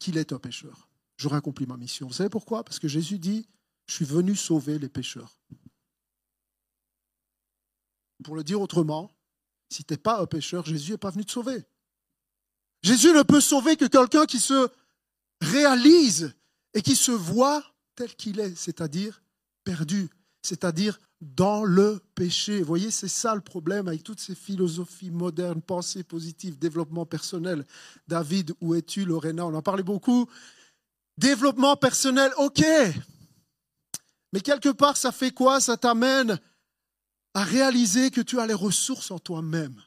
[0.00, 2.06] qu'il est un pécheur, j'aurais accompli ma mission.
[2.06, 2.64] Vous savez pourquoi?
[2.64, 3.48] Parce que Jésus dit,
[3.86, 5.38] je suis venu sauver les pécheurs.
[8.24, 9.14] Pour le dire autrement,
[9.70, 11.64] si tu n'es pas un pécheur, Jésus n'est pas venu te sauver.
[12.82, 14.68] Jésus ne peut sauver que quelqu'un qui se
[15.40, 16.34] réalise
[16.74, 17.64] et qui se voit
[17.94, 19.22] tel qu'il est, c'est-à-dire
[19.64, 20.10] perdu,
[20.42, 22.58] c'est-à-dire dans le péché.
[22.58, 27.64] Vous voyez, c'est ça le problème avec toutes ces philosophies modernes, pensées positives, développement personnel.
[28.06, 29.46] David, où es-tu, Lorena?
[29.46, 30.28] On en parlait beaucoup.
[31.16, 32.62] Développement personnel, ok.
[34.32, 35.60] Mais quelque part, ça fait quoi?
[35.60, 36.38] Ça t'amène
[37.34, 39.82] à réaliser que tu as les ressources en toi-même,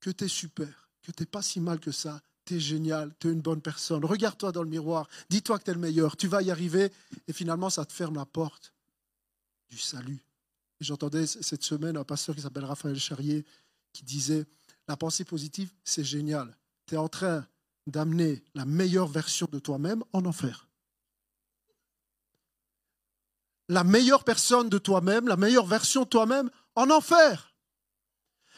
[0.00, 3.14] que tu es super, que tu n'es pas si mal que ça, tu es génial,
[3.18, 4.04] tu es une bonne personne.
[4.04, 6.92] Regarde-toi dans le miroir, dis-toi que tu es le meilleur, tu vas y arriver,
[7.28, 8.73] et finalement ça te ferme la porte
[9.78, 10.22] salut.
[10.80, 13.44] J'entendais cette semaine un pasteur qui s'appelle Raphaël Charrier
[13.92, 14.44] qui disait,
[14.88, 16.56] la pensée positive, c'est génial.
[16.86, 17.46] Tu es en train
[17.86, 20.68] d'amener la meilleure version de toi-même en enfer
[23.68, 27.53] la meilleure personne de toi-même, la meilleure version de toi-même en enfer.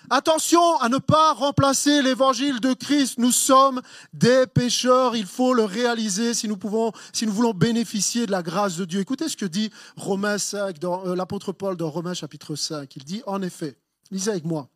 [0.09, 3.19] Attention à ne pas remplacer l'évangile de Christ.
[3.19, 5.17] Nous sommes des pécheurs.
[5.17, 8.85] Il faut le réaliser si nous pouvons, si nous voulons bénéficier de la grâce de
[8.85, 9.01] Dieu.
[9.01, 12.95] Écoutez ce que dit Romains 5 dans euh, l'apôtre Paul dans Romains chapitre 5.
[12.95, 13.77] Il dit, en effet,
[14.13, 14.69] lisez avec moi.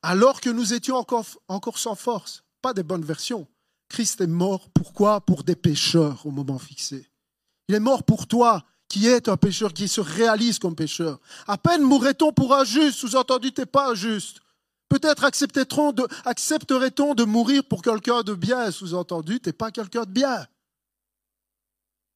[0.00, 3.48] Alors que nous étions encore, encore sans force, pas des bonnes versions,
[3.88, 4.68] Christ est mort.
[4.70, 5.22] Pourquoi?
[5.22, 7.10] Pour des pécheurs au moment fixé.
[7.68, 11.18] Il est mort pour toi qui est un pécheur, qui se réalise comme pécheur.
[11.48, 14.38] À peine mourrait-on pour un juste, sous-entendu, t'es pas injuste.
[14.88, 20.46] Peut-être accepterait-on de, mourir pour quelqu'un de bien, sous-entendu, t'es pas quelqu'un de bien.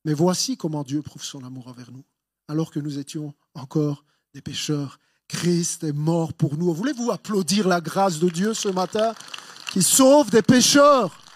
[0.05, 2.05] Mais voici comment Dieu prouve son amour envers nous.
[2.47, 6.73] Alors que nous étions encore des pécheurs, Christ est mort pour nous.
[6.73, 9.15] Voulez-vous applaudir la grâce de Dieu ce matin
[9.73, 11.28] qui sauve des pécheurs?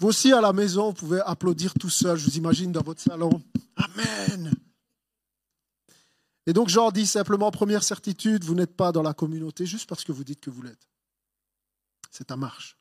[0.00, 3.02] Vous aussi, à la maison, vous pouvez applaudir tout seul, je vous imagine, dans votre
[3.02, 3.42] salon.
[3.76, 4.50] Amen.
[6.46, 10.02] Et donc, Jean dit simplement, première certitude, vous n'êtes pas dans la communauté juste parce
[10.02, 10.88] que vous dites que vous l'êtes.
[12.10, 12.78] C'est ta marche.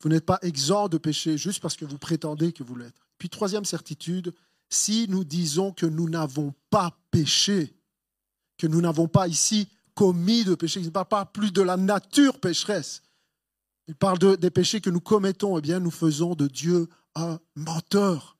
[0.00, 2.96] Vous n'êtes pas exempt de péché juste parce que vous prétendez que vous l'êtes.
[3.18, 4.32] Puis, troisième certitude,
[4.70, 7.74] si nous disons que nous n'avons pas péché,
[8.56, 12.40] que nous n'avons pas ici commis de péché, il ne pas plus de la nature
[12.40, 13.02] pécheresse,
[13.88, 15.58] il parle de, des péchés que nous commettons.
[15.58, 18.36] Eh bien, nous faisons de Dieu un menteur.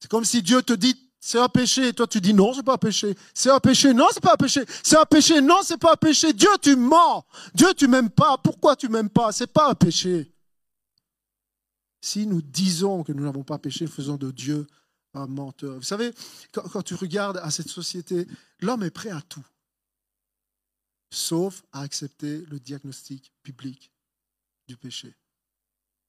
[0.00, 2.62] C'est comme si Dieu te dit, c'est un péché, et toi tu dis non, c'est
[2.62, 3.14] pas un péché.
[3.34, 4.64] C'est un péché, non, c'est pas un péché.
[4.82, 6.32] C'est un péché, non, c'est pas un péché.
[6.32, 7.26] Dieu, tu mens.
[7.54, 8.38] Dieu, tu m'aimes pas.
[8.38, 9.32] Pourquoi tu m'aimes pas?
[9.32, 10.32] C'est pas un péché.
[12.00, 14.66] Si nous disons que nous n'avons pas péché, faisons de Dieu
[15.12, 15.74] un menteur.
[15.74, 16.12] Vous savez,
[16.52, 18.26] quand, tu regardes à cette société,
[18.60, 19.44] l'homme est prêt à tout,
[21.10, 23.90] sauf à accepter le diagnostic biblique
[24.68, 25.16] du péché.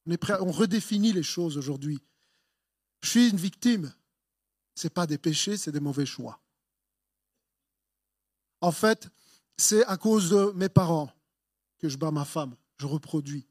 [0.06, 2.00] On, redéfinit les choses aujourd'hui.
[3.02, 3.91] Je suis une victime.
[4.76, 6.39] Ce n'est pas des péchés, c'est des mauvais choix.
[8.62, 9.10] En fait,
[9.58, 11.12] c'est à cause de mes parents
[11.80, 13.48] que je bats ma femme, je reproduis.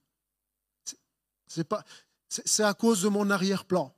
[1.47, 1.85] C'est pas,
[2.59, 3.95] à cause de mon arrière-plan.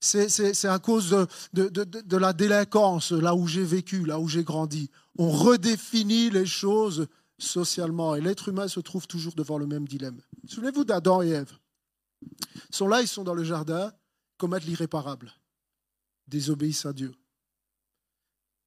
[0.00, 1.10] C'est à cause
[1.52, 4.90] de, de, la délinquance, là où j'ai vécu, là où j'ai grandi.
[5.18, 10.20] On redéfinit les choses socialement et l'être humain se trouve toujours devant le même dilemme.
[10.46, 11.58] Souvenez-vous d'Adam et Ève.
[12.22, 13.92] Ils sont là, ils sont dans le jardin,
[14.38, 15.32] commettent l'irréparable,
[16.26, 17.14] désobéissent à Dieu.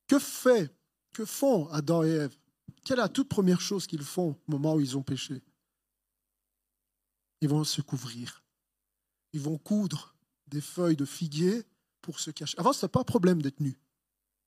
[0.07, 0.73] Que fait,
[1.13, 2.35] que font Adam et Ève?
[2.83, 5.41] Quelle est la toute première chose qu'ils font au moment où ils ont péché?
[7.41, 8.43] Ils vont se couvrir.
[9.33, 10.15] Ils vont coudre
[10.47, 11.63] des feuilles de figuier
[12.01, 12.57] pour se cacher.
[12.57, 13.77] Avant, ce n'était pas problème d'être nu.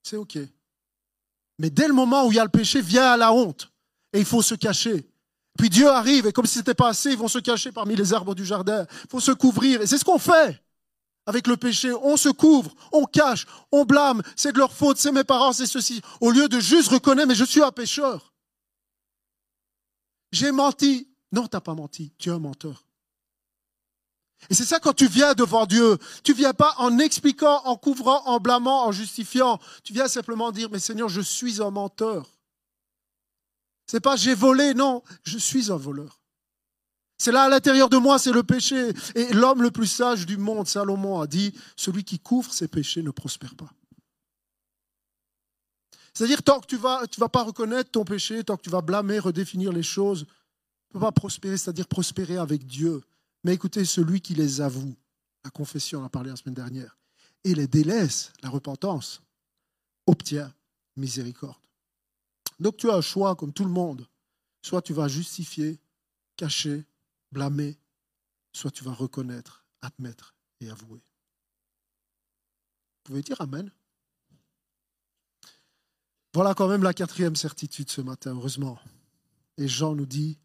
[0.02, 0.38] C'est OK.
[1.58, 3.71] Mais dès le moment où il y a le péché, vient la honte.
[4.12, 5.08] Et il faut se cacher.
[5.58, 7.94] Puis Dieu arrive, et comme si ce n'était pas assez, ils vont se cacher parmi
[7.94, 8.86] les arbres du jardin.
[9.04, 9.82] Il faut se couvrir.
[9.82, 10.62] Et c'est ce qu'on fait
[11.26, 11.92] avec le péché.
[11.92, 14.22] On se couvre, on cache, on blâme.
[14.36, 16.00] C'est de leur faute, c'est mes parents, c'est ceci.
[16.20, 18.32] Au lieu de juste reconnaître, mais je suis un pécheur.
[20.32, 21.08] J'ai menti.
[21.32, 22.12] Non, tu n'as pas menti.
[22.18, 22.84] Tu es un menteur.
[24.50, 25.98] Et c'est ça quand tu viens devant Dieu.
[26.24, 29.60] Tu viens pas en expliquant, en couvrant, en blâmant, en justifiant.
[29.84, 32.28] Tu viens simplement dire, mais Seigneur, je suis un menteur.
[33.92, 36.18] C'est pas j'ai volé, non, je suis un voleur.
[37.18, 38.90] C'est là à l'intérieur de moi, c'est le péché.
[39.14, 43.02] Et l'homme le plus sage du monde, Salomon, a dit, celui qui couvre ses péchés
[43.02, 43.70] ne prospère pas.
[46.14, 48.80] C'est-à-dire, tant que tu ne vas, vas pas reconnaître ton péché, tant que tu vas
[48.80, 50.32] blâmer, redéfinir les choses, tu
[50.88, 53.02] ne peux pas prospérer, c'est-à-dire prospérer avec Dieu.
[53.44, 54.96] Mais écoutez, celui qui les avoue,
[55.44, 56.96] la confession, on en a parlé la semaine dernière,
[57.44, 59.20] et les délaisse, la repentance,
[60.06, 60.50] obtient
[60.96, 61.58] miséricorde.
[62.62, 64.06] Donc tu as un choix comme tout le monde.
[64.62, 65.80] Soit tu vas justifier,
[66.36, 66.86] cacher,
[67.32, 67.76] blâmer,
[68.52, 71.00] soit tu vas reconnaître, admettre et avouer.
[71.00, 73.72] Vous pouvez dire Amen
[76.32, 78.78] Voilà quand même la quatrième certitude ce matin, heureusement.
[79.58, 80.38] Et Jean nous dit,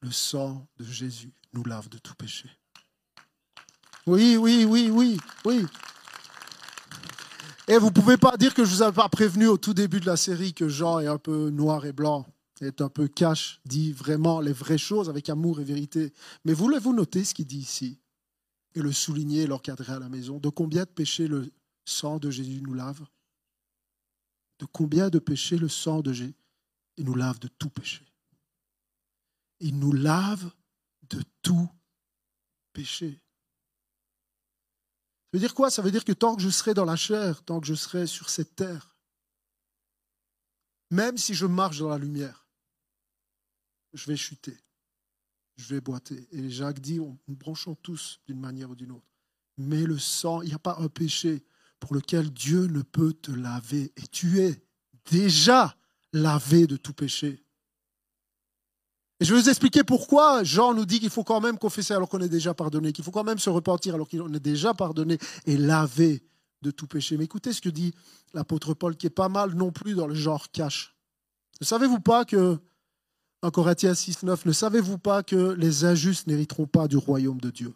[0.00, 2.50] le sang de Jésus nous lave de tout péché.
[4.08, 5.66] Oui, oui, oui, oui, oui.
[7.70, 9.74] Et vous ne pouvez pas dire que je ne vous avais pas prévenu au tout
[9.74, 12.24] début de la série que Jean est un peu noir et blanc,
[12.62, 16.14] est un peu cash, dit vraiment les vraies choses avec amour et vérité.
[16.46, 18.00] Mais voulez-vous noter ce qu'il dit ici
[18.74, 21.52] et le souligner et l'encadrer à la maison De combien de péchés le
[21.84, 23.04] sang de Jésus nous lave?
[24.60, 26.34] De combien de péchés le sang de Jésus
[26.96, 28.02] nous lave de tout péché?
[29.60, 30.50] Il nous lave
[31.10, 31.68] de tout
[32.72, 33.20] péché.
[35.38, 35.70] Ça veut dire quoi?
[35.70, 38.08] Ça veut dire que tant que je serai dans la chair, tant que je serai
[38.08, 38.96] sur cette terre,
[40.90, 42.48] même si je marche dans la lumière,
[43.92, 44.58] je vais chuter,
[45.56, 46.26] je vais boiter.
[46.32, 49.06] Et Jacques dit, nous branchons tous d'une manière ou d'une autre.
[49.58, 51.44] Mais le sang, il n'y a pas un péché
[51.78, 53.92] pour lequel Dieu ne peut te laver.
[53.96, 54.60] Et tu es
[55.08, 55.76] déjà
[56.12, 57.44] lavé de tout péché.
[59.20, 62.08] Et je vais vous expliquer pourquoi Jean nous dit qu'il faut quand même confesser alors
[62.08, 65.18] qu'on est déjà pardonné, qu'il faut quand même se repentir alors qu'on est déjà pardonné
[65.46, 66.22] et lavé
[66.62, 67.16] de tout péché.
[67.16, 67.92] Mais écoutez ce que dit
[68.32, 70.96] l'apôtre Paul, qui est pas mal non plus dans le genre cash.
[71.60, 72.58] Ne savez-vous pas que,
[73.42, 77.50] en Corinthiens 6, 9, ne savez-vous pas que les injustes n'hériteront pas du royaume de
[77.50, 77.74] Dieu?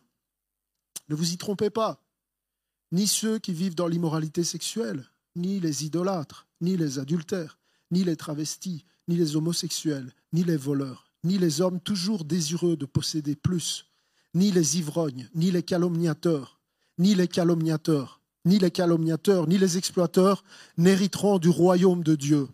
[1.09, 2.05] Ne vous y trompez pas.
[2.93, 7.59] Ni ceux qui vivent dans l'immoralité sexuelle, ni les idolâtres, ni les adultères,
[7.91, 12.87] ni les travestis, ni les homosexuels, ni les voleurs ni les hommes toujours désireux de
[12.87, 13.87] posséder plus,
[14.35, 16.61] ni les ivrognes, ni les calomniateurs,
[16.99, 20.45] ni les calomniateurs, ni les calomniateurs, ni les exploiteurs
[20.77, 22.49] n'hériteront du royaume de Dieu.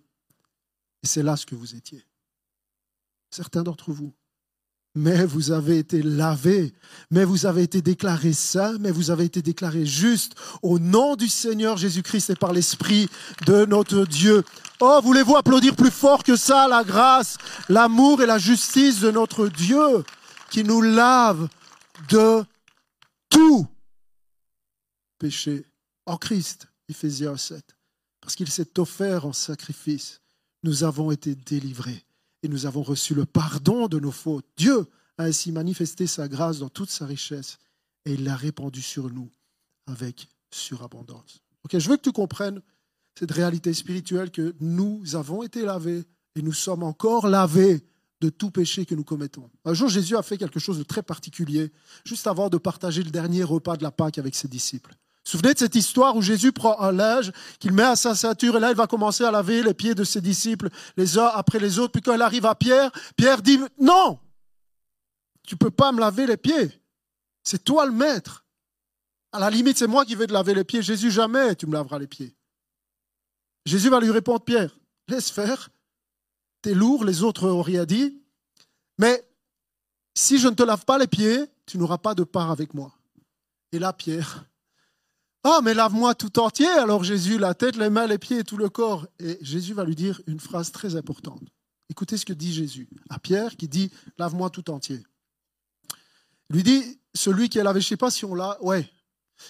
[1.02, 2.04] Et c'est là ce que vous étiez.
[3.30, 4.12] Certains d'entre vous
[4.94, 6.72] mais vous avez été lavé,
[7.10, 11.28] mais vous avez été déclaré saint, mais vous avez été déclaré juste au nom du
[11.28, 13.08] Seigneur Jésus-Christ et par l'Esprit
[13.46, 14.44] de notre Dieu.
[14.80, 17.36] Oh, voulez-vous applaudir plus fort que ça la grâce,
[17.68, 20.04] l'amour et la justice de notre Dieu
[20.50, 21.48] qui nous lave
[22.08, 22.44] de
[23.28, 23.66] tout
[25.18, 25.64] péché?
[26.06, 27.62] En Christ, Ephésiens 7,
[28.20, 30.20] parce qu'il s'est offert en sacrifice.
[30.64, 32.07] Nous avons été délivrés
[32.42, 34.46] et nous avons reçu le pardon de nos fautes.
[34.56, 37.58] Dieu a ainsi manifesté sa grâce dans toute sa richesse
[38.04, 39.30] et il l'a répandue sur nous
[39.86, 41.42] avec surabondance.
[41.64, 42.62] Ok, je veux que tu comprennes
[43.18, 46.04] cette réalité spirituelle que nous avons été lavés
[46.36, 47.84] et nous sommes encore lavés
[48.20, 49.50] de tout péché que nous commettons.
[49.64, 51.72] Un jour, Jésus a fait quelque chose de très particulier,
[52.04, 54.94] juste avant de partager le dernier repas de la Pâque avec ses disciples.
[55.28, 58.60] Souvenez de cette histoire où Jésus prend un linge qu'il met à sa ceinture et
[58.60, 61.78] là il va commencer à laver les pieds de ses disciples les uns après les
[61.78, 61.92] autres.
[61.92, 64.18] Puis quand il arrive à Pierre, Pierre dit non,
[65.46, 66.70] tu peux pas me laver les pieds.
[67.42, 68.46] C'est toi le maître.
[69.30, 70.80] À la limite, c'est moi qui vais te laver les pieds.
[70.80, 72.34] Jésus, jamais tu me laveras les pieds.
[73.66, 75.68] Jésus va lui répondre, Pierre, laisse faire.
[76.62, 78.18] t'es lourd, les autres auraient dit,
[78.96, 79.28] mais
[80.14, 82.94] si je ne te lave pas les pieds, tu n'auras pas de part avec moi.
[83.72, 84.46] Et là, Pierre,
[85.44, 86.66] ah, mais lave-moi tout entier.
[86.66, 89.06] Alors Jésus, la tête, les mains, les pieds et tout le corps.
[89.18, 91.42] Et Jésus va lui dire une phrase très importante.
[91.90, 95.02] Écoutez ce que dit Jésus à Pierre qui dit, lave-moi tout entier.
[96.50, 98.90] Lui dit, celui qui est lavé, je ne sais pas si on l'a, ouais,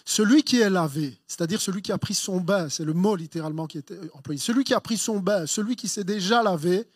[0.05, 3.67] celui qui est lavé, c'est-à-dire celui qui a pris son bain, c'est le mot littéralement
[3.67, 6.89] qui était employé, celui qui a pris son bain, celui qui s'est déjà lavé,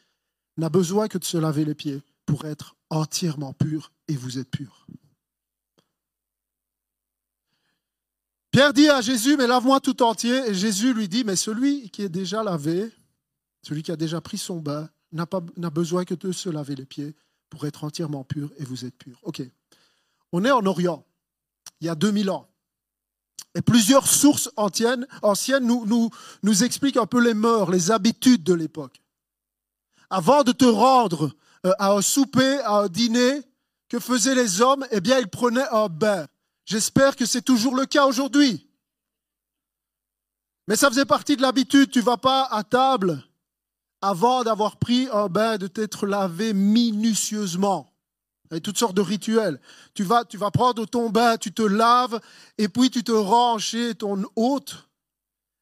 [0.57, 4.51] n'a besoin que de se laver les pieds pour être entièrement pur et vous êtes
[4.51, 4.87] pur.
[8.53, 10.37] Pierre dit à Jésus, mais lave-moi tout entier.
[10.47, 12.93] Et Jésus lui dit, mais celui qui est déjà lavé,
[13.63, 15.27] celui qui a déjà pris son bain, n'a,
[15.71, 17.15] besoin que de se laver les pieds
[17.49, 19.19] pour être entièrement pur et vous êtes pur.
[19.23, 19.43] Ok.
[20.33, 21.05] On est en Orient,
[21.81, 22.47] il y a 2000 ans.
[23.55, 25.07] Et plusieurs sources anciennes,
[25.63, 26.11] nous,
[26.43, 29.03] nous expliquent un peu les mœurs, les habitudes de l'époque.
[30.11, 31.35] Avant de te rendre
[31.65, 33.43] euh, à un souper, à un dîner,
[33.89, 34.87] que faisaient les hommes?
[34.91, 36.27] Eh bien, ils prenaient un bain.
[36.65, 38.69] J'espère que c'est toujours le cas aujourd'hui.
[40.69, 41.91] Mais ça faisait partie de l'habitude.
[41.91, 43.23] Tu vas pas à table
[44.01, 47.93] avant d'avoir pris un bain, de t'être lavé minutieusement.
[48.51, 49.61] Avec toutes sortes de rituels.
[49.95, 52.21] Tu vas, tu vas prendre ton bain, tu te laves,
[52.59, 54.89] et puis tu te rends chez ton hôte.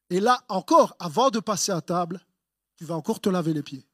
[0.09, 2.19] Et là encore, avant de passer à table,
[2.75, 3.87] tu vas encore te laver les pieds.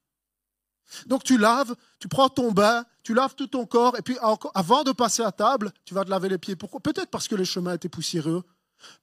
[1.05, 4.17] Donc tu laves, tu prends ton bain, tu laves tout ton corps, et puis
[4.53, 6.55] avant de passer à table, tu vas te laver les pieds.
[6.55, 6.79] Pourquoi?
[6.79, 8.43] Peut-être parce que les chemins étaient poussiéreux,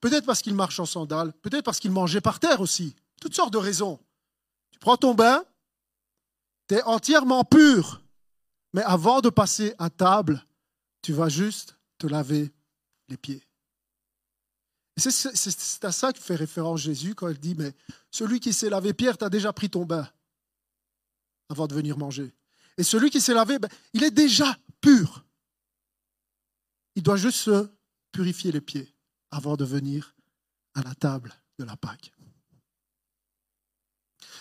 [0.01, 2.97] peut-être parce qu'il marche en sandales, peut-être parce qu'il mangeait par terre aussi.
[3.20, 4.01] Toutes sortes de raisons.
[4.70, 5.44] Tu prends ton bain,
[6.68, 8.03] tu es entièrement pur,
[8.73, 10.44] mais avant de passer à table,
[11.03, 12.53] tu vas juste te laver
[13.09, 13.42] les pieds.
[14.97, 17.75] C'est à ça que fait référence Jésus quand il dit, mais
[18.11, 20.09] celui qui s'est lavé, Pierre, tu as déjà pris ton bain
[21.55, 22.35] avant de venir manger.
[22.77, 25.25] Et celui qui s'est lavé, ben, il est déjà pur.
[26.97, 27.69] Il doit juste se
[28.11, 28.93] purifier les pieds
[29.31, 30.17] avant de venir
[30.75, 32.12] à la table de la Pâque.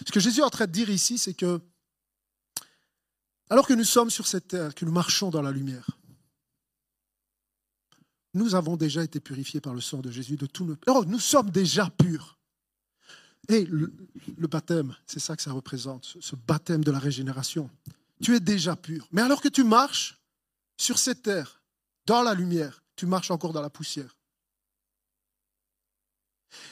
[0.06, 1.62] Ce que Jésus est en train de dire ici, c'est que
[3.52, 5.86] alors que nous sommes sur cette terre, que nous marchons dans la lumière,
[8.34, 10.76] nous avons déjà été purifiés par le sang de Jésus de tous nos...
[10.88, 12.40] Oh, nous sommes déjà purs.
[13.50, 13.92] Et le,
[14.48, 17.70] baptême, c'est ça que ça représente, ce baptême de la régénération.
[18.22, 19.08] Tu es déjà pur.
[19.12, 20.18] Mais alors que tu marches
[20.78, 21.62] sur cette terre,
[22.06, 24.16] dans la lumière, tu marches encore dans la poussière.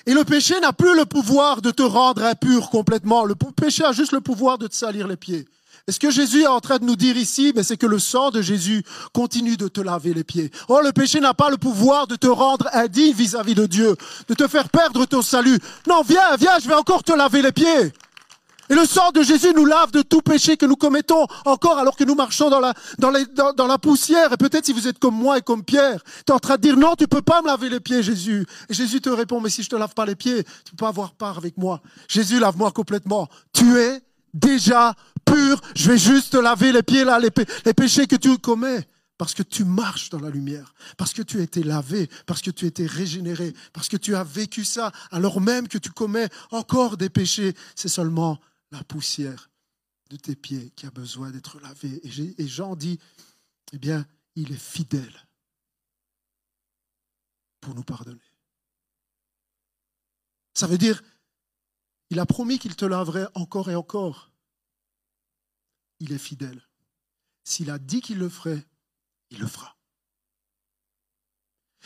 [0.05, 3.25] Et le péché n'a plus le pouvoir de te rendre impur complètement.
[3.25, 5.47] Le péché a juste le pouvoir de te salir les pieds.
[5.88, 8.30] Et ce que Jésus est en train de nous dire ici, c'est que le sang
[8.30, 10.52] de Jésus continue de te laver les pieds.
[10.67, 13.96] Oh, le péché n'a pas le pouvoir de te rendre indigne vis-à-vis de Dieu,
[14.28, 15.58] de te faire perdre ton salut.
[15.88, 17.91] Non, viens, viens, je vais encore te laver les pieds.
[18.72, 21.98] Et le sang de Jésus nous lave de tout péché que nous commettons encore alors
[21.98, 23.12] que nous marchons dans la, dans,
[23.52, 24.32] dans, la poussière.
[24.32, 26.62] Et peut-être si vous êtes comme moi et comme Pierre, tu es en train de
[26.62, 28.46] dire non, tu peux pas me laver les pieds, Jésus.
[28.70, 30.88] Et Jésus te répond, mais si je te lave pas les pieds, tu peux pas
[30.88, 31.82] avoir part avec moi.
[32.08, 33.28] Jésus, lave-moi complètement.
[33.52, 34.02] Tu es
[34.34, 35.62] déjà pur.
[35.76, 37.32] Je vais juste laver les pieds là, les,
[37.74, 38.88] péchés que tu commets.
[39.17, 42.50] Parce que tu marches dans la lumière, parce que tu as été lavé, parce que
[42.50, 46.28] tu as été régénéré, parce que tu as vécu ça, alors même que tu commets
[46.50, 47.54] encore des péchés.
[47.76, 48.39] C'est seulement
[48.72, 49.52] la poussière
[50.10, 52.02] de tes pieds qui a besoin d'être lavé.
[52.39, 52.98] Et Jean dit,
[53.74, 55.28] eh bien, il est fidèle
[57.60, 58.20] pour nous pardonner.
[60.54, 61.02] Ça veut dire,
[62.12, 64.32] il a promis qu'il te laverait encore et encore
[66.02, 66.67] il est fidèle.
[67.43, 68.67] S'il a dit qu'il le ferait,
[69.30, 69.78] il le fera.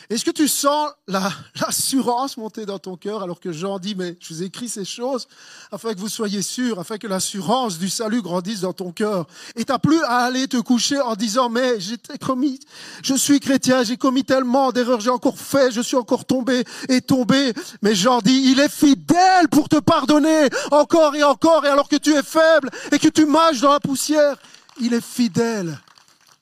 [0.10, 4.34] Est-ce que tu sens l'assurance monter dans ton cœur alors que Jean dit, mais je
[4.34, 5.28] vous écris ces choses
[5.72, 9.28] afin que vous soyez sûrs, afin que l'assurance du salut grandisse dans ton cœur.
[9.56, 12.60] Et tu n'as plus à aller te coucher en disant, mais j'ai commis,
[13.04, 17.02] je suis chrétien, j'ai commis tellement d'erreurs, j'ai encore fait, je suis encore tombé et
[17.02, 17.54] tombé.
[17.82, 21.96] Mais Jean dit, il est fidèle pour te pardonner encore et encore, et alors que
[21.96, 24.38] tu es faible et que tu marches dans la poussière,
[24.80, 25.80] il est fidèle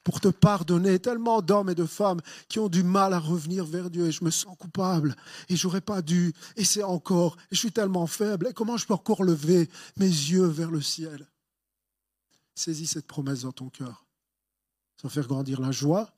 [0.03, 0.99] pour te pardonner.
[0.99, 4.23] Tellement d'hommes et de femmes qui ont du mal à revenir vers Dieu et je
[4.23, 5.15] me sens coupable
[5.49, 8.85] et j'aurais pas dû et c'est encore, et je suis tellement faible et comment je
[8.85, 11.27] peux encore lever mes yeux vers le ciel?
[12.55, 14.05] Saisis cette promesse dans ton cœur.
[14.97, 16.13] Ça va faire grandir la joie,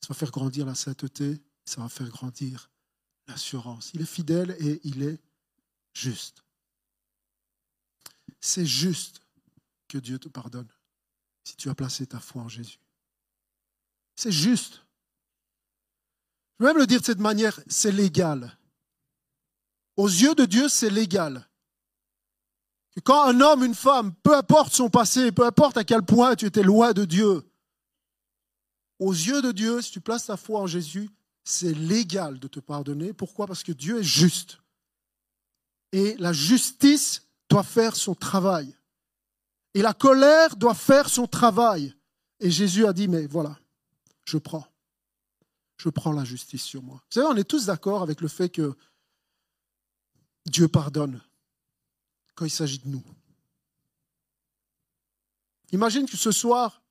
[0.00, 2.70] ça va faire grandir la sainteté, ça va faire grandir
[3.26, 3.92] l'assurance.
[3.94, 5.20] Il est fidèle et il est
[5.94, 6.44] juste.
[8.40, 9.20] C'est juste
[9.88, 10.68] que Dieu te pardonne
[11.44, 12.78] si tu as placé ta foi en Jésus.
[14.20, 14.82] C'est juste.
[16.58, 18.54] Je vais même le dire de cette manière, c'est légal.
[19.96, 21.48] Aux yeux de Dieu, c'est légal.
[23.02, 26.44] quand un homme, une femme, peu importe son passé, peu importe à quel point tu
[26.44, 27.50] étais loin de Dieu,
[28.98, 31.08] aux yeux de Dieu, si tu places ta foi en Jésus,
[31.42, 33.14] c'est légal de te pardonner.
[33.14, 33.46] Pourquoi?
[33.46, 34.58] Parce que Dieu est juste.
[35.92, 38.76] Et la justice doit faire son travail.
[39.72, 41.94] Et la colère doit faire son travail.
[42.38, 43.58] Et Jésus a dit, mais voilà,
[44.30, 44.66] je prends.
[45.76, 46.96] Je prends la justice sur moi.
[46.96, 48.76] Vous savez, on est tous d'accord avec le fait que
[50.46, 51.20] Dieu pardonne
[52.34, 53.04] quand il s'agit de nous.
[55.72, 56.82] Imagine que ce soir,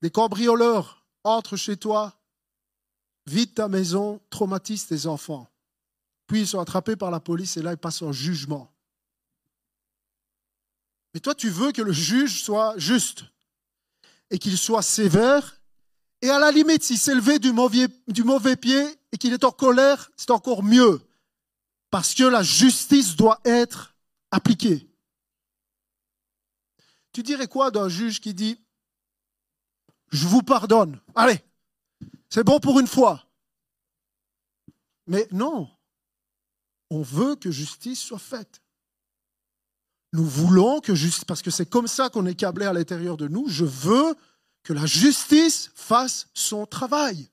[0.00, 2.18] des cambrioleurs entrent chez toi,
[3.26, 5.48] vident ta maison, traumatisent tes enfants.
[6.26, 8.72] Puis ils sont attrapés par la police et là ils passent en jugement.
[11.14, 13.24] Mais toi, tu veux que le juge soit juste
[14.30, 15.61] et qu'il soit sévère.
[16.22, 20.10] Et à la limite, s'il s'est levé du mauvais, pied et qu'il est en colère,
[20.16, 21.00] c'est encore mieux.
[21.90, 23.94] Parce que la justice doit être
[24.30, 24.88] appliquée.
[27.12, 28.58] Tu dirais quoi d'un juge qui dit,
[30.10, 31.40] je vous pardonne, allez,
[32.30, 33.26] c'est bon pour une fois.
[35.06, 35.68] Mais non,
[36.88, 38.62] on veut que justice soit faite.
[40.12, 43.28] Nous voulons que justice, parce que c'est comme ça qu'on est câblé à l'intérieur de
[43.28, 44.14] nous, je veux
[44.62, 47.28] que la justice fasse son travail.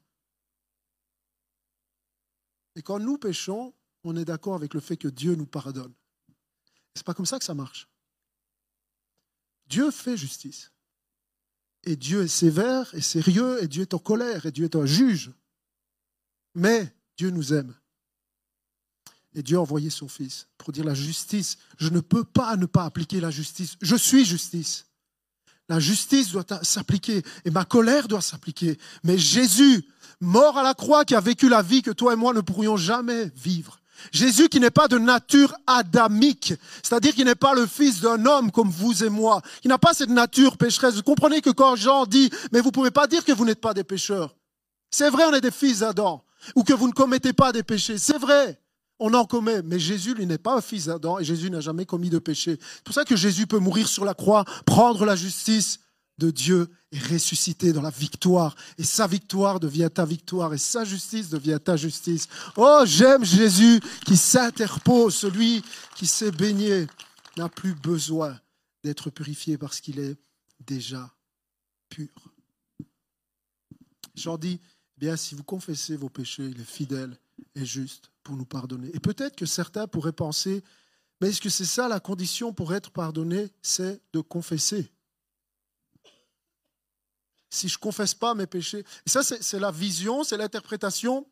[2.75, 3.73] Et quand nous péchons,
[4.03, 5.93] on est d'accord avec le fait que Dieu nous pardonne.
[6.95, 7.87] C'est pas comme ça que ça marche.
[9.67, 10.71] Dieu fait justice.
[11.83, 14.85] Et Dieu est sévère et sérieux, et Dieu est en colère, et Dieu est un
[14.85, 15.31] juge.
[16.55, 17.73] Mais Dieu nous aime.
[19.33, 21.57] Et Dieu a envoyé son Fils pour dire la justice.
[21.77, 23.77] Je ne peux pas ne pas appliquer la justice.
[23.81, 24.88] Je suis justice.
[25.69, 28.77] La justice doit s'appliquer et ma colère doit s'appliquer.
[29.03, 29.85] Mais Jésus,
[30.19, 32.75] mort à la croix, qui a vécu la vie que toi et moi ne pourrions
[32.75, 33.79] jamais vivre.
[34.11, 38.51] Jésus qui n'est pas de nature adamique, c'est-à-dire qui n'est pas le fils d'un homme
[38.51, 40.95] comme vous et moi, qui n'a pas cette nature pécheresse.
[40.95, 43.61] Vous comprenez que quand Jean dit, mais vous ne pouvez pas dire que vous n'êtes
[43.61, 44.35] pas des pécheurs.
[44.89, 46.23] C'est vrai, on est des fils d'Adam,
[46.55, 47.97] ou que vous ne commettez pas des péchés.
[47.97, 48.59] C'est vrai
[48.99, 49.61] on en commet.
[49.63, 52.57] Mais Jésus, lui, n'est pas un fils d'Adam et Jésus n'a jamais commis de péché.
[52.59, 55.79] C'est pour ça que Jésus peut mourir sur la croix, prendre la justice
[56.17, 58.55] de Dieu et ressusciter dans la victoire.
[58.77, 62.27] Et sa victoire devient ta victoire et sa justice devient ta justice.
[62.57, 65.63] Oh, j'aime Jésus qui s'interpose, celui
[65.95, 66.87] qui s'est baigné
[67.37, 68.37] n'a plus besoin
[68.83, 70.17] d'être purifié parce qu'il est
[70.59, 71.13] déjà
[71.89, 72.09] pur.
[74.15, 74.59] J'en dis,
[74.97, 77.17] bien, si vous confessez vos péchés, il est fidèle
[77.55, 78.89] et juste pour nous pardonner.
[78.93, 80.63] Et peut-être que certains pourraient penser,
[81.21, 83.49] mais est-ce que c'est ça la condition pour être pardonné?
[83.61, 84.91] C'est de confesser.
[87.49, 88.85] Si je ne confesse pas mes péchés.
[89.05, 91.25] Et ça, c'est la vision, c'est l'interprétation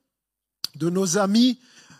[0.75, 1.59] de nos amis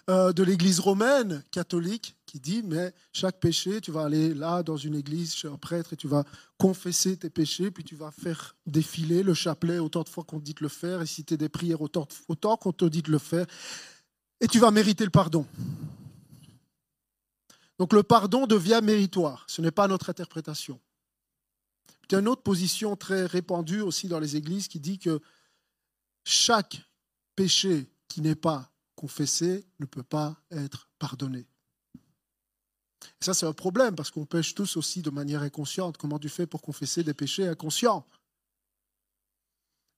[0.10, 4.78] euh, de l'Église romaine catholique qui dit, mais chaque péché, tu vas aller là dans
[4.78, 6.24] une église chez un prêtre et tu vas
[6.58, 10.46] confesser tes péchés, puis tu vas faire défiler le chapelet autant de fois qu'on te
[10.46, 13.18] dit de le faire et citer des prières autant, autant qu'on te dit de le
[13.18, 13.46] faire
[14.40, 15.46] et tu vas mériter le pardon.
[17.80, 19.46] Donc le pardon devient méritoire.
[19.48, 20.80] Ce n'est pas notre interprétation.
[22.10, 25.20] Il y a une autre position très répandue aussi dans les églises qui dit que
[26.24, 26.82] chaque
[27.36, 31.46] péché qui n'est pas confessé ne peut pas être pardonné.
[33.04, 35.98] Et ça, c'est un problème parce qu'on pêche tous aussi de manière inconsciente.
[35.98, 38.06] Comment tu fais pour confesser des péchés inconscients?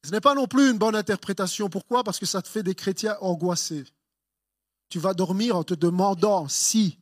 [0.03, 1.69] Ce n'est pas non plus une bonne interprétation.
[1.69, 2.03] Pourquoi?
[2.03, 3.85] Parce que ça te fait des chrétiens angoissés
[4.89, 6.97] tu vas dormir en te demandant si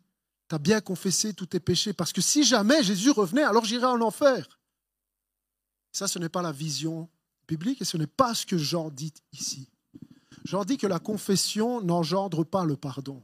[0.50, 1.94] tu as bien confessé tous tes péchés.
[1.94, 4.60] Parce que si jamais Jésus revenait, alors j'irai en enfer.
[5.92, 7.10] Ça, ce n'est pas la vision
[7.48, 9.70] biblique et ce n'est pas ce que Jean dit ici.
[10.44, 13.24] Jean dit que la confession n'engendre pas le pardon,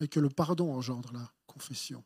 [0.00, 2.04] mais que le pardon engendre la confession.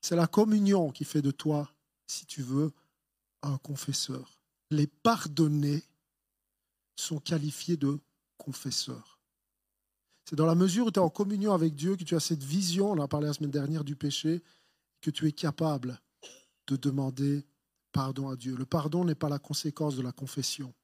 [0.00, 1.72] C'est la communion qui fait de toi,
[2.06, 2.72] si tu veux,
[3.42, 4.38] un confesseur.
[4.70, 5.82] Les pardonnés
[6.96, 7.98] sont qualifiés de
[8.36, 9.15] confesseurs.
[10.28, 12.42] C'est dans la mesure où tu es en communion avec Dieu que tu as cette
[12.42, 14.42] vision, on en a parlé la semaine dernière, du péché,
[15.00, 16.00] que tu es capable
[16.66, 17.46] de demander
[17.92, 18.56] pardon à Dieu.
[18.56, 20.74] Le pardon n'est pas la conséquence de la confession,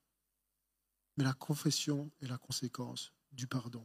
[1.17, 3.85] mais la confession est la conséquence du pardon.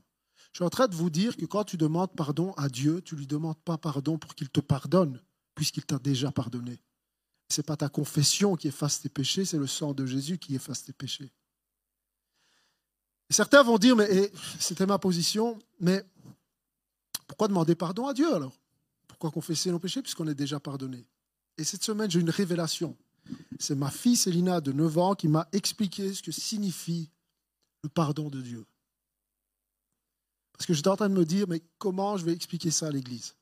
[0.51, 3.15] Je suis en train de vous dire que quand tu demandes pardon à Dieu, tu
[3.15, 5.21] ne lui demandes pas pardon pour qu'il te pardonne,
[5.55, 6.79] puisqu'il t'a déjà pardonné.
[7.49, 10.53] Ce n'est pas ta confession qui efface tes péchés, c'est le sang de Jésus qui
[10.53, 11.31] efface tes péchés.
[13.29, 16.03] Certains vont dire, mais c'était ma position, mais
[17.27, 18.57] pourquoi demander pardon à Dieu alors?
[19.07, 21.05] Pourquoi confesser nos péchés puisqu'on est déjà pardonné?
[21.57, 22.95] Et cette semaine, j'ai une révélation.
[23.59, 27.09] C'est ma fille Célina de 9 ans qui m'a expliqué ce que signifie
[27.83, 28.65] le pardon de Dieu.
[30.53, 32.91] Parce que j'étais en train de me dire, mais comment je vais expliquer ça à
[32.91, 33.35] l'Église?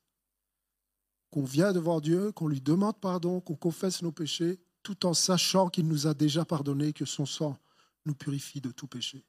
[1.30, 5.70] Qu'on vient devant Dieu, qu'on lui demande pardon, qu'on confesse nos péchés, tout en sachant
[5.70, 7.58] qu'il nous a déjà pardonné, que son sang
[8.06, 9.24] nous purifie de tout péché.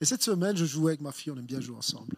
[0.00, 2.16] Et cette semaine, je jouais avec ma fille, on aime bien jouer ensemble.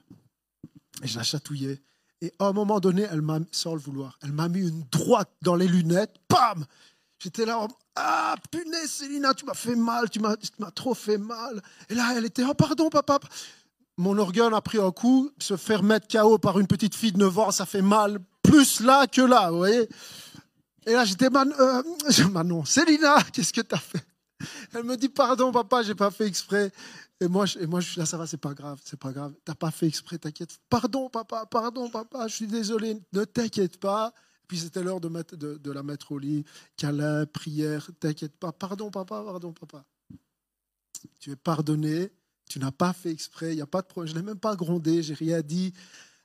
[1.02, 1.80] Et je la chatouillais.
[2.20, 5.30] Et à un moment donné, elle m'a, sans le vouloir, elle m'a mis une droite
[5.42, 6.14] dans les lunettes.
[6.28, 6.64] Pam
[7.18, 10.36] J'étais là, ah punaise Célina, tu m'as fait mal, tu m'as,
[10.74, 11.62] trop fait mal.
[11.88, 13.20] Et là, elle était, oh pardon papa.
[13.96, 17.18] Mon organe a pris un coup, se faire mettre KO par une petite fille de
[17.18, 19.88] 9 ans, ça fait mal, plus là que là, vous voyez.
[20.86, 21.82] Et là, j'étais, Man, euh,
[22.30, 24.04] Manon, Célina, qu'est-ce que tu as fait?
[24.74, 26.72] Elle me dit, pardon papa, j'ai pas fait exprès.
[27.22, 29.32] Et moi, et moi, je suis là, ça va, c'est pas grave, c'est pas grave.
[29.44, 30.58] T'as pas fait exprès, t'inquiète.
[30.68, 34.12] Pardon, papa, pardon, papa, je suis désolé, ne t'inquiète pas.
[34.48, 36.44] Puis c'était l'heure de, la mettre au lit,
[36.76, 38.50] câlin, prière, t'inquiète pas.
[38.50, 39.84] Pardon, papa, pardon, papa.
[41.20, 42.10] Tu es pardonné,
[42.48, 44.12] tu n'as pas fait exprès, il n'y a pas de problème.
[44.12, 45.72] Je n'ai même pas grondé, j'ai rien dit.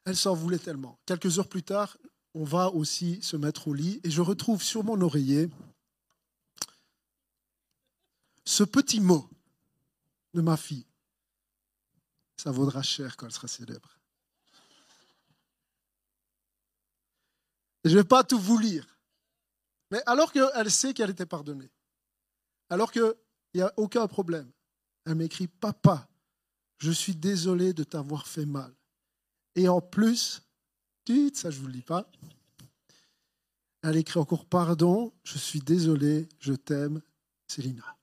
[0.04, 0.98] Elle s'en voulait tellement.
[1.06, 1.95] Quelques heures plus tard,
[2.34, 5.52] on va aussi se mettre au lit et je retrouve sur mon oreiller
[8.45, 9.30] ce petit mot
[10.34, 10.86] de ma fille.
[12.38, 13.97] Ça vaudra cher quand elle sera célèbre.
[17.88, 18.85] je ne vais pas tout vous lire.
[19.91, 21.69] Mais alors qu'elle sait qu'elle était pardonnée,
[22.69, 23.13] alors qu'il
[23.55, 24.51] n'y a aucun problème,
[25.05, 26.07] elle m'écrit Papa,
[26.79, 28.73] je suis désolé de t'avoir fait mal.
[29.55, 30.41] Et en plus,
[31.33, 32.09] ça je ne vous le dis pas,
[33.81, 37.01] elle écrit encore Pardon, je suis désolé, je t'aime,
[37.47, 37.97] Célina.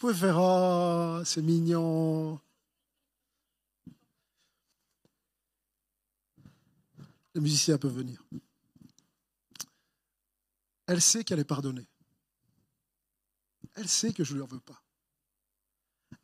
[0.00, 2.40] Vous pouvez faire Oh, c'est mignon.
[7.34, 8.24] Les musiciens peuvent venir.
[10.86, 11.86] Elle sait qu'elle est pardonnée.
[13.74, 14.82] Elle sait que je ne lui en veux pas.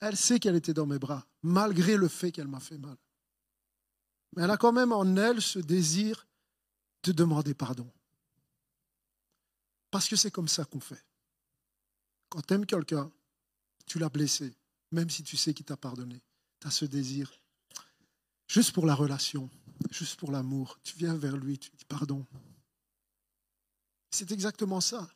[0.01, 2.97] Elle sait qu'elle était dans mes bras, malgré le fait qu'elle m'a fait mal.
[4.35, 6.27] Mais elle a quand même en elle ce désir
[7.03, 7.93] de demander pardon.
[9.91, 11.05] Parce que c'est comme ça qu'on fait.
[12.31, 13.13] Quand tu aimes quelqu'un,
[13.87, 14.53] tu l'as blessé,
[14.93, 16.21] même si tu sais qu'il t'a pardonné.
[16.61, 17.41] Tu as ce désir,
[18.49, 19.49] juste pour la relation,
[19.91, 20.79] juste pour l'amour.
[20.83, 22.27] Tu viens vers lui, tu dis pardon.
[24.11, 25.09] C'est exactement ça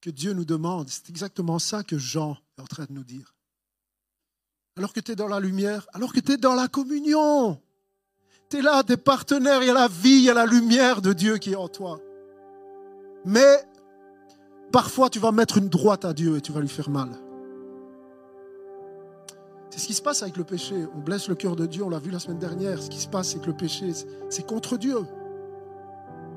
[0.00, 0.88] que Dieu nous demande.
[0.88, 3.34] C'est exactement ça que Jean est en train de nous dire.
[4.76, 7.60] Alors que tu es dans la lumière, alors que tu es dans la communion,
[8.48, 11.02] tu es là, des partenaires, il y a la vie, il y a la lumière
[11.02, 12.00] de Dieu qui est en toi.
[13.24, 13.64] Mais
[14.72, 17.10] parfois tu vas mettre une droite à Dieu et tu vas lui faire mal.
[19.70, 20.74] C'est ce qui se passe avec le péché.
[20.94, 22.82] On blesse le cœur de Dieu, on l'a vu la semaine dernière.
[22.82, 23.92] Ce qui se passe, c'est que le péché,
[24.30, 24.98] c'est contre Dieu.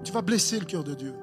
[0.04, 1.14] Tu vas blesser le cœur de Dieu.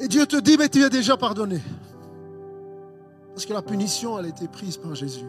[0.00, 1.60] Et Dieu te dit, mais tu es déjà pardonné.
[3.28, 5.26] Parce que la punition, elle a été prise par Jésus.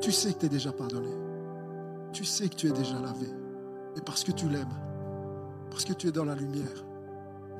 [0.00, 1.10] Tu sais que tu es déjà pardonné.
[2.12, 3.28] Tu sais que tu es déjà lavé.
[3.96, 4.66] Et parce que tu l'aimes.
[5.70, 6.84] Parce que tu es dans la lumière.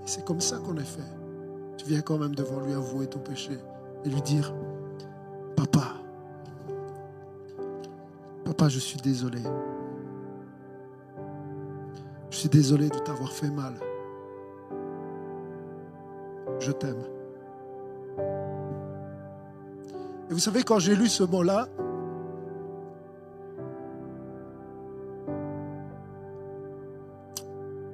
[0.04, 1.21] Et c'est comme ça qu'on est fait
[1.84, 3.58] viens quand même devant lui avouer ton péché
[4.04, 4.54] et lui dire,
[5.56, 5.94] Papa,
[8.44, 9.40] Papa, je suis désolé.
[12.30, 13.74] Je suis désolé de t'avoir fait mal.
[16.58, 17.02] Je t'aime.
[20.30, 21.68] Et vous savez, quand j'ai lu ce mot-là,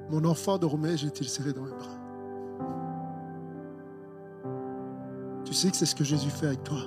[0.09, 1.98] mon enfant dormait, j'ai-il serré dans mes bras.
[5.49, 6.77] Tu sais que c'est ce que Jésus fait avec toi.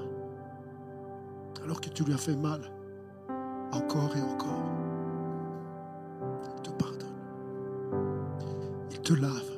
[1.65, 2.61] Alors que tu lui as fait mal,
[3.73, 4.63] encore et encore.
[6.55, 7.09] Il te pardonne.
[8.93, 9.51] Il te lave.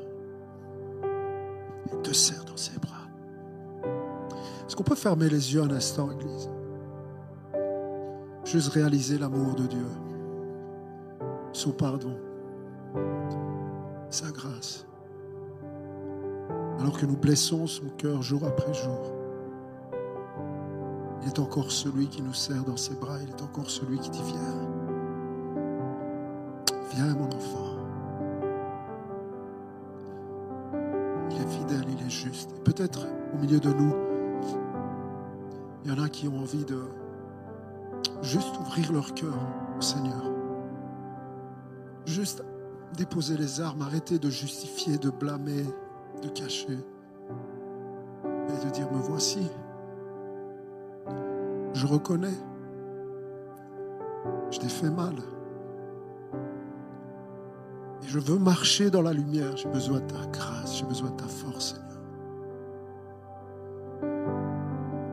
[1.93, 3.07] Il te serre dans ses bras.
[4.67, 6.49] Est-ce qu'on peut fermer les yeux un instant, Église?
[8.47, 9.87] Juste réaliser l'amour de Dieu,
[11.53, 12.17] son pardon,
[16.85, 19.11] alors que nous blessons son cœur jour après jour.
[21.22, 24.11] Il est encore celui qui nous serre dans ses bras, il est encore celui qui
[24.11, 24.68] dit viens.
[26.91, 27.78] Viens mon enfant.
[31.30, 32.51] Il est fidèle, il est juste.
[32.64, 33.95] Peut-être au milieu de nous,
[35.87, 36.82] il y en a qui ont envie de
[38.20, 39.39] juste ouvrir leur cœur
[39.78, 40.22] au Seigneur.
[42.05, 42.45] Juste
[42.95, 45.64] déposer les armes, arrêter de justifier, de blâmer,
[46.25, 46.79] de cacher
[48.49, 49.51] et de dire, me voici.
[51.75, 52.37] Je reconnais.
[54.51, 55.14] Je t'ai fait mal.
[58.03, 59.57] Et je veux marcher dans la lumière.
[59.57, 60.79] J'ai besoin de ta grâce.
[60.79, 61.85] J'ai besoin de ta force, Seigneur.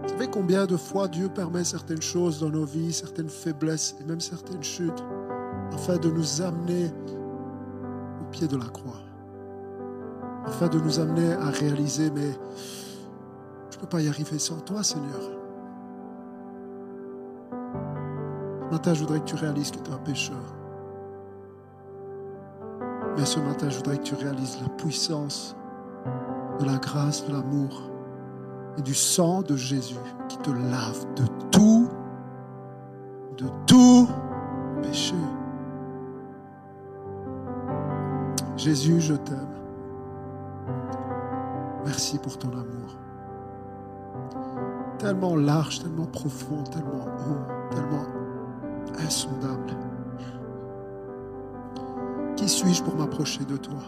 [0.03, 4.03] Vous savez combien de fois Dieu permet certaines choses dans nos vies, certaines faiblesses et
[4.03, 5.03] même certaines chutes,
[5.74, 6.91] afin de nous amener
[8.22, 9.01] au pied de la croix,
[10.46, 12.32] afin de nous amener à réaliser, mais
[13.70, 15.22] je ne peux pas y arriver sans toi, Seigneur.
[18.72, 20.56] Ce matin, je voudrais que tu réalises que tu es un pécheur.
[23.18, 25.56] Mais ce matin, je voudrais que tu réalises la puissance
[26.60, 27.92] de la grâce, de l'amour
[28.78, 31.89] et du sang de Jésus qui te lave de tout,
[33.38, 34.08] de tout
[34.82, 35.16] péché.
[38.56, 39.61] Jésus, je t'aime.
[42.20, 42.97] Pour ton amour.
[44.99, 48.05] Tellement large, tellement profond, tellement haut, tellement
[48.99, 49.78] insondable.
[52.36, 53.80] Qui suis-je pour m'approcher de toi?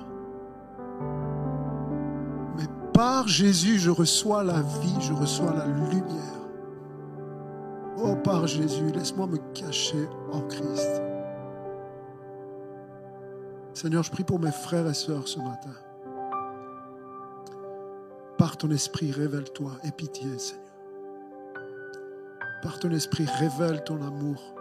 [2.58, 6.40] Mais par Jésus, je reçois la vie, je reçois la lumière.
[7.98, 11.02] Oh, par Jésus, laisse-moi me cacher en Christ.
[13.74, 15.72] Seigneur, je prie pour mes frères et sœurs ce matin.
[18.72, 20.64] Esprit, révèle-toi et pitié, Seigneur.
[22.62, 24.56] Par ton esprit, révèle ton amour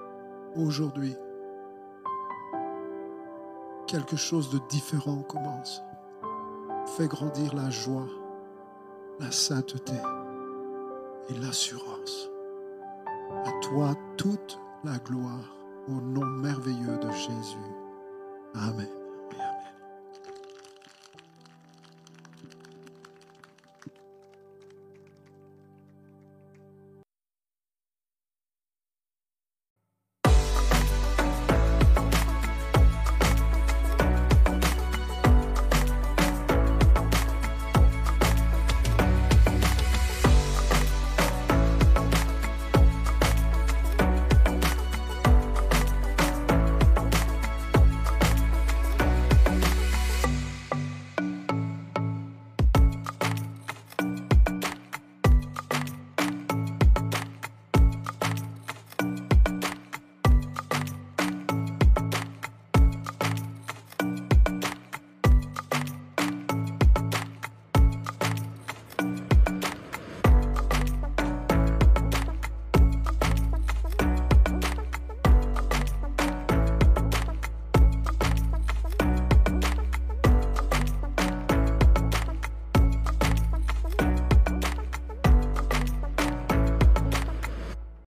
[0.57, 1.15] aujourd'hui
[3.93, 5.83] quelque chose de différent commence.
[6.97, 8.09] Fais grandir la joie,
[9.21, 9.93] la sainteté
[11.29, 12.31] et l'assurance.
[13.45, 15.57] À toi toute la gloire
[15.89, 17.71] au nom merveilleux de Jésus.
[18.55, 19.02] Amen.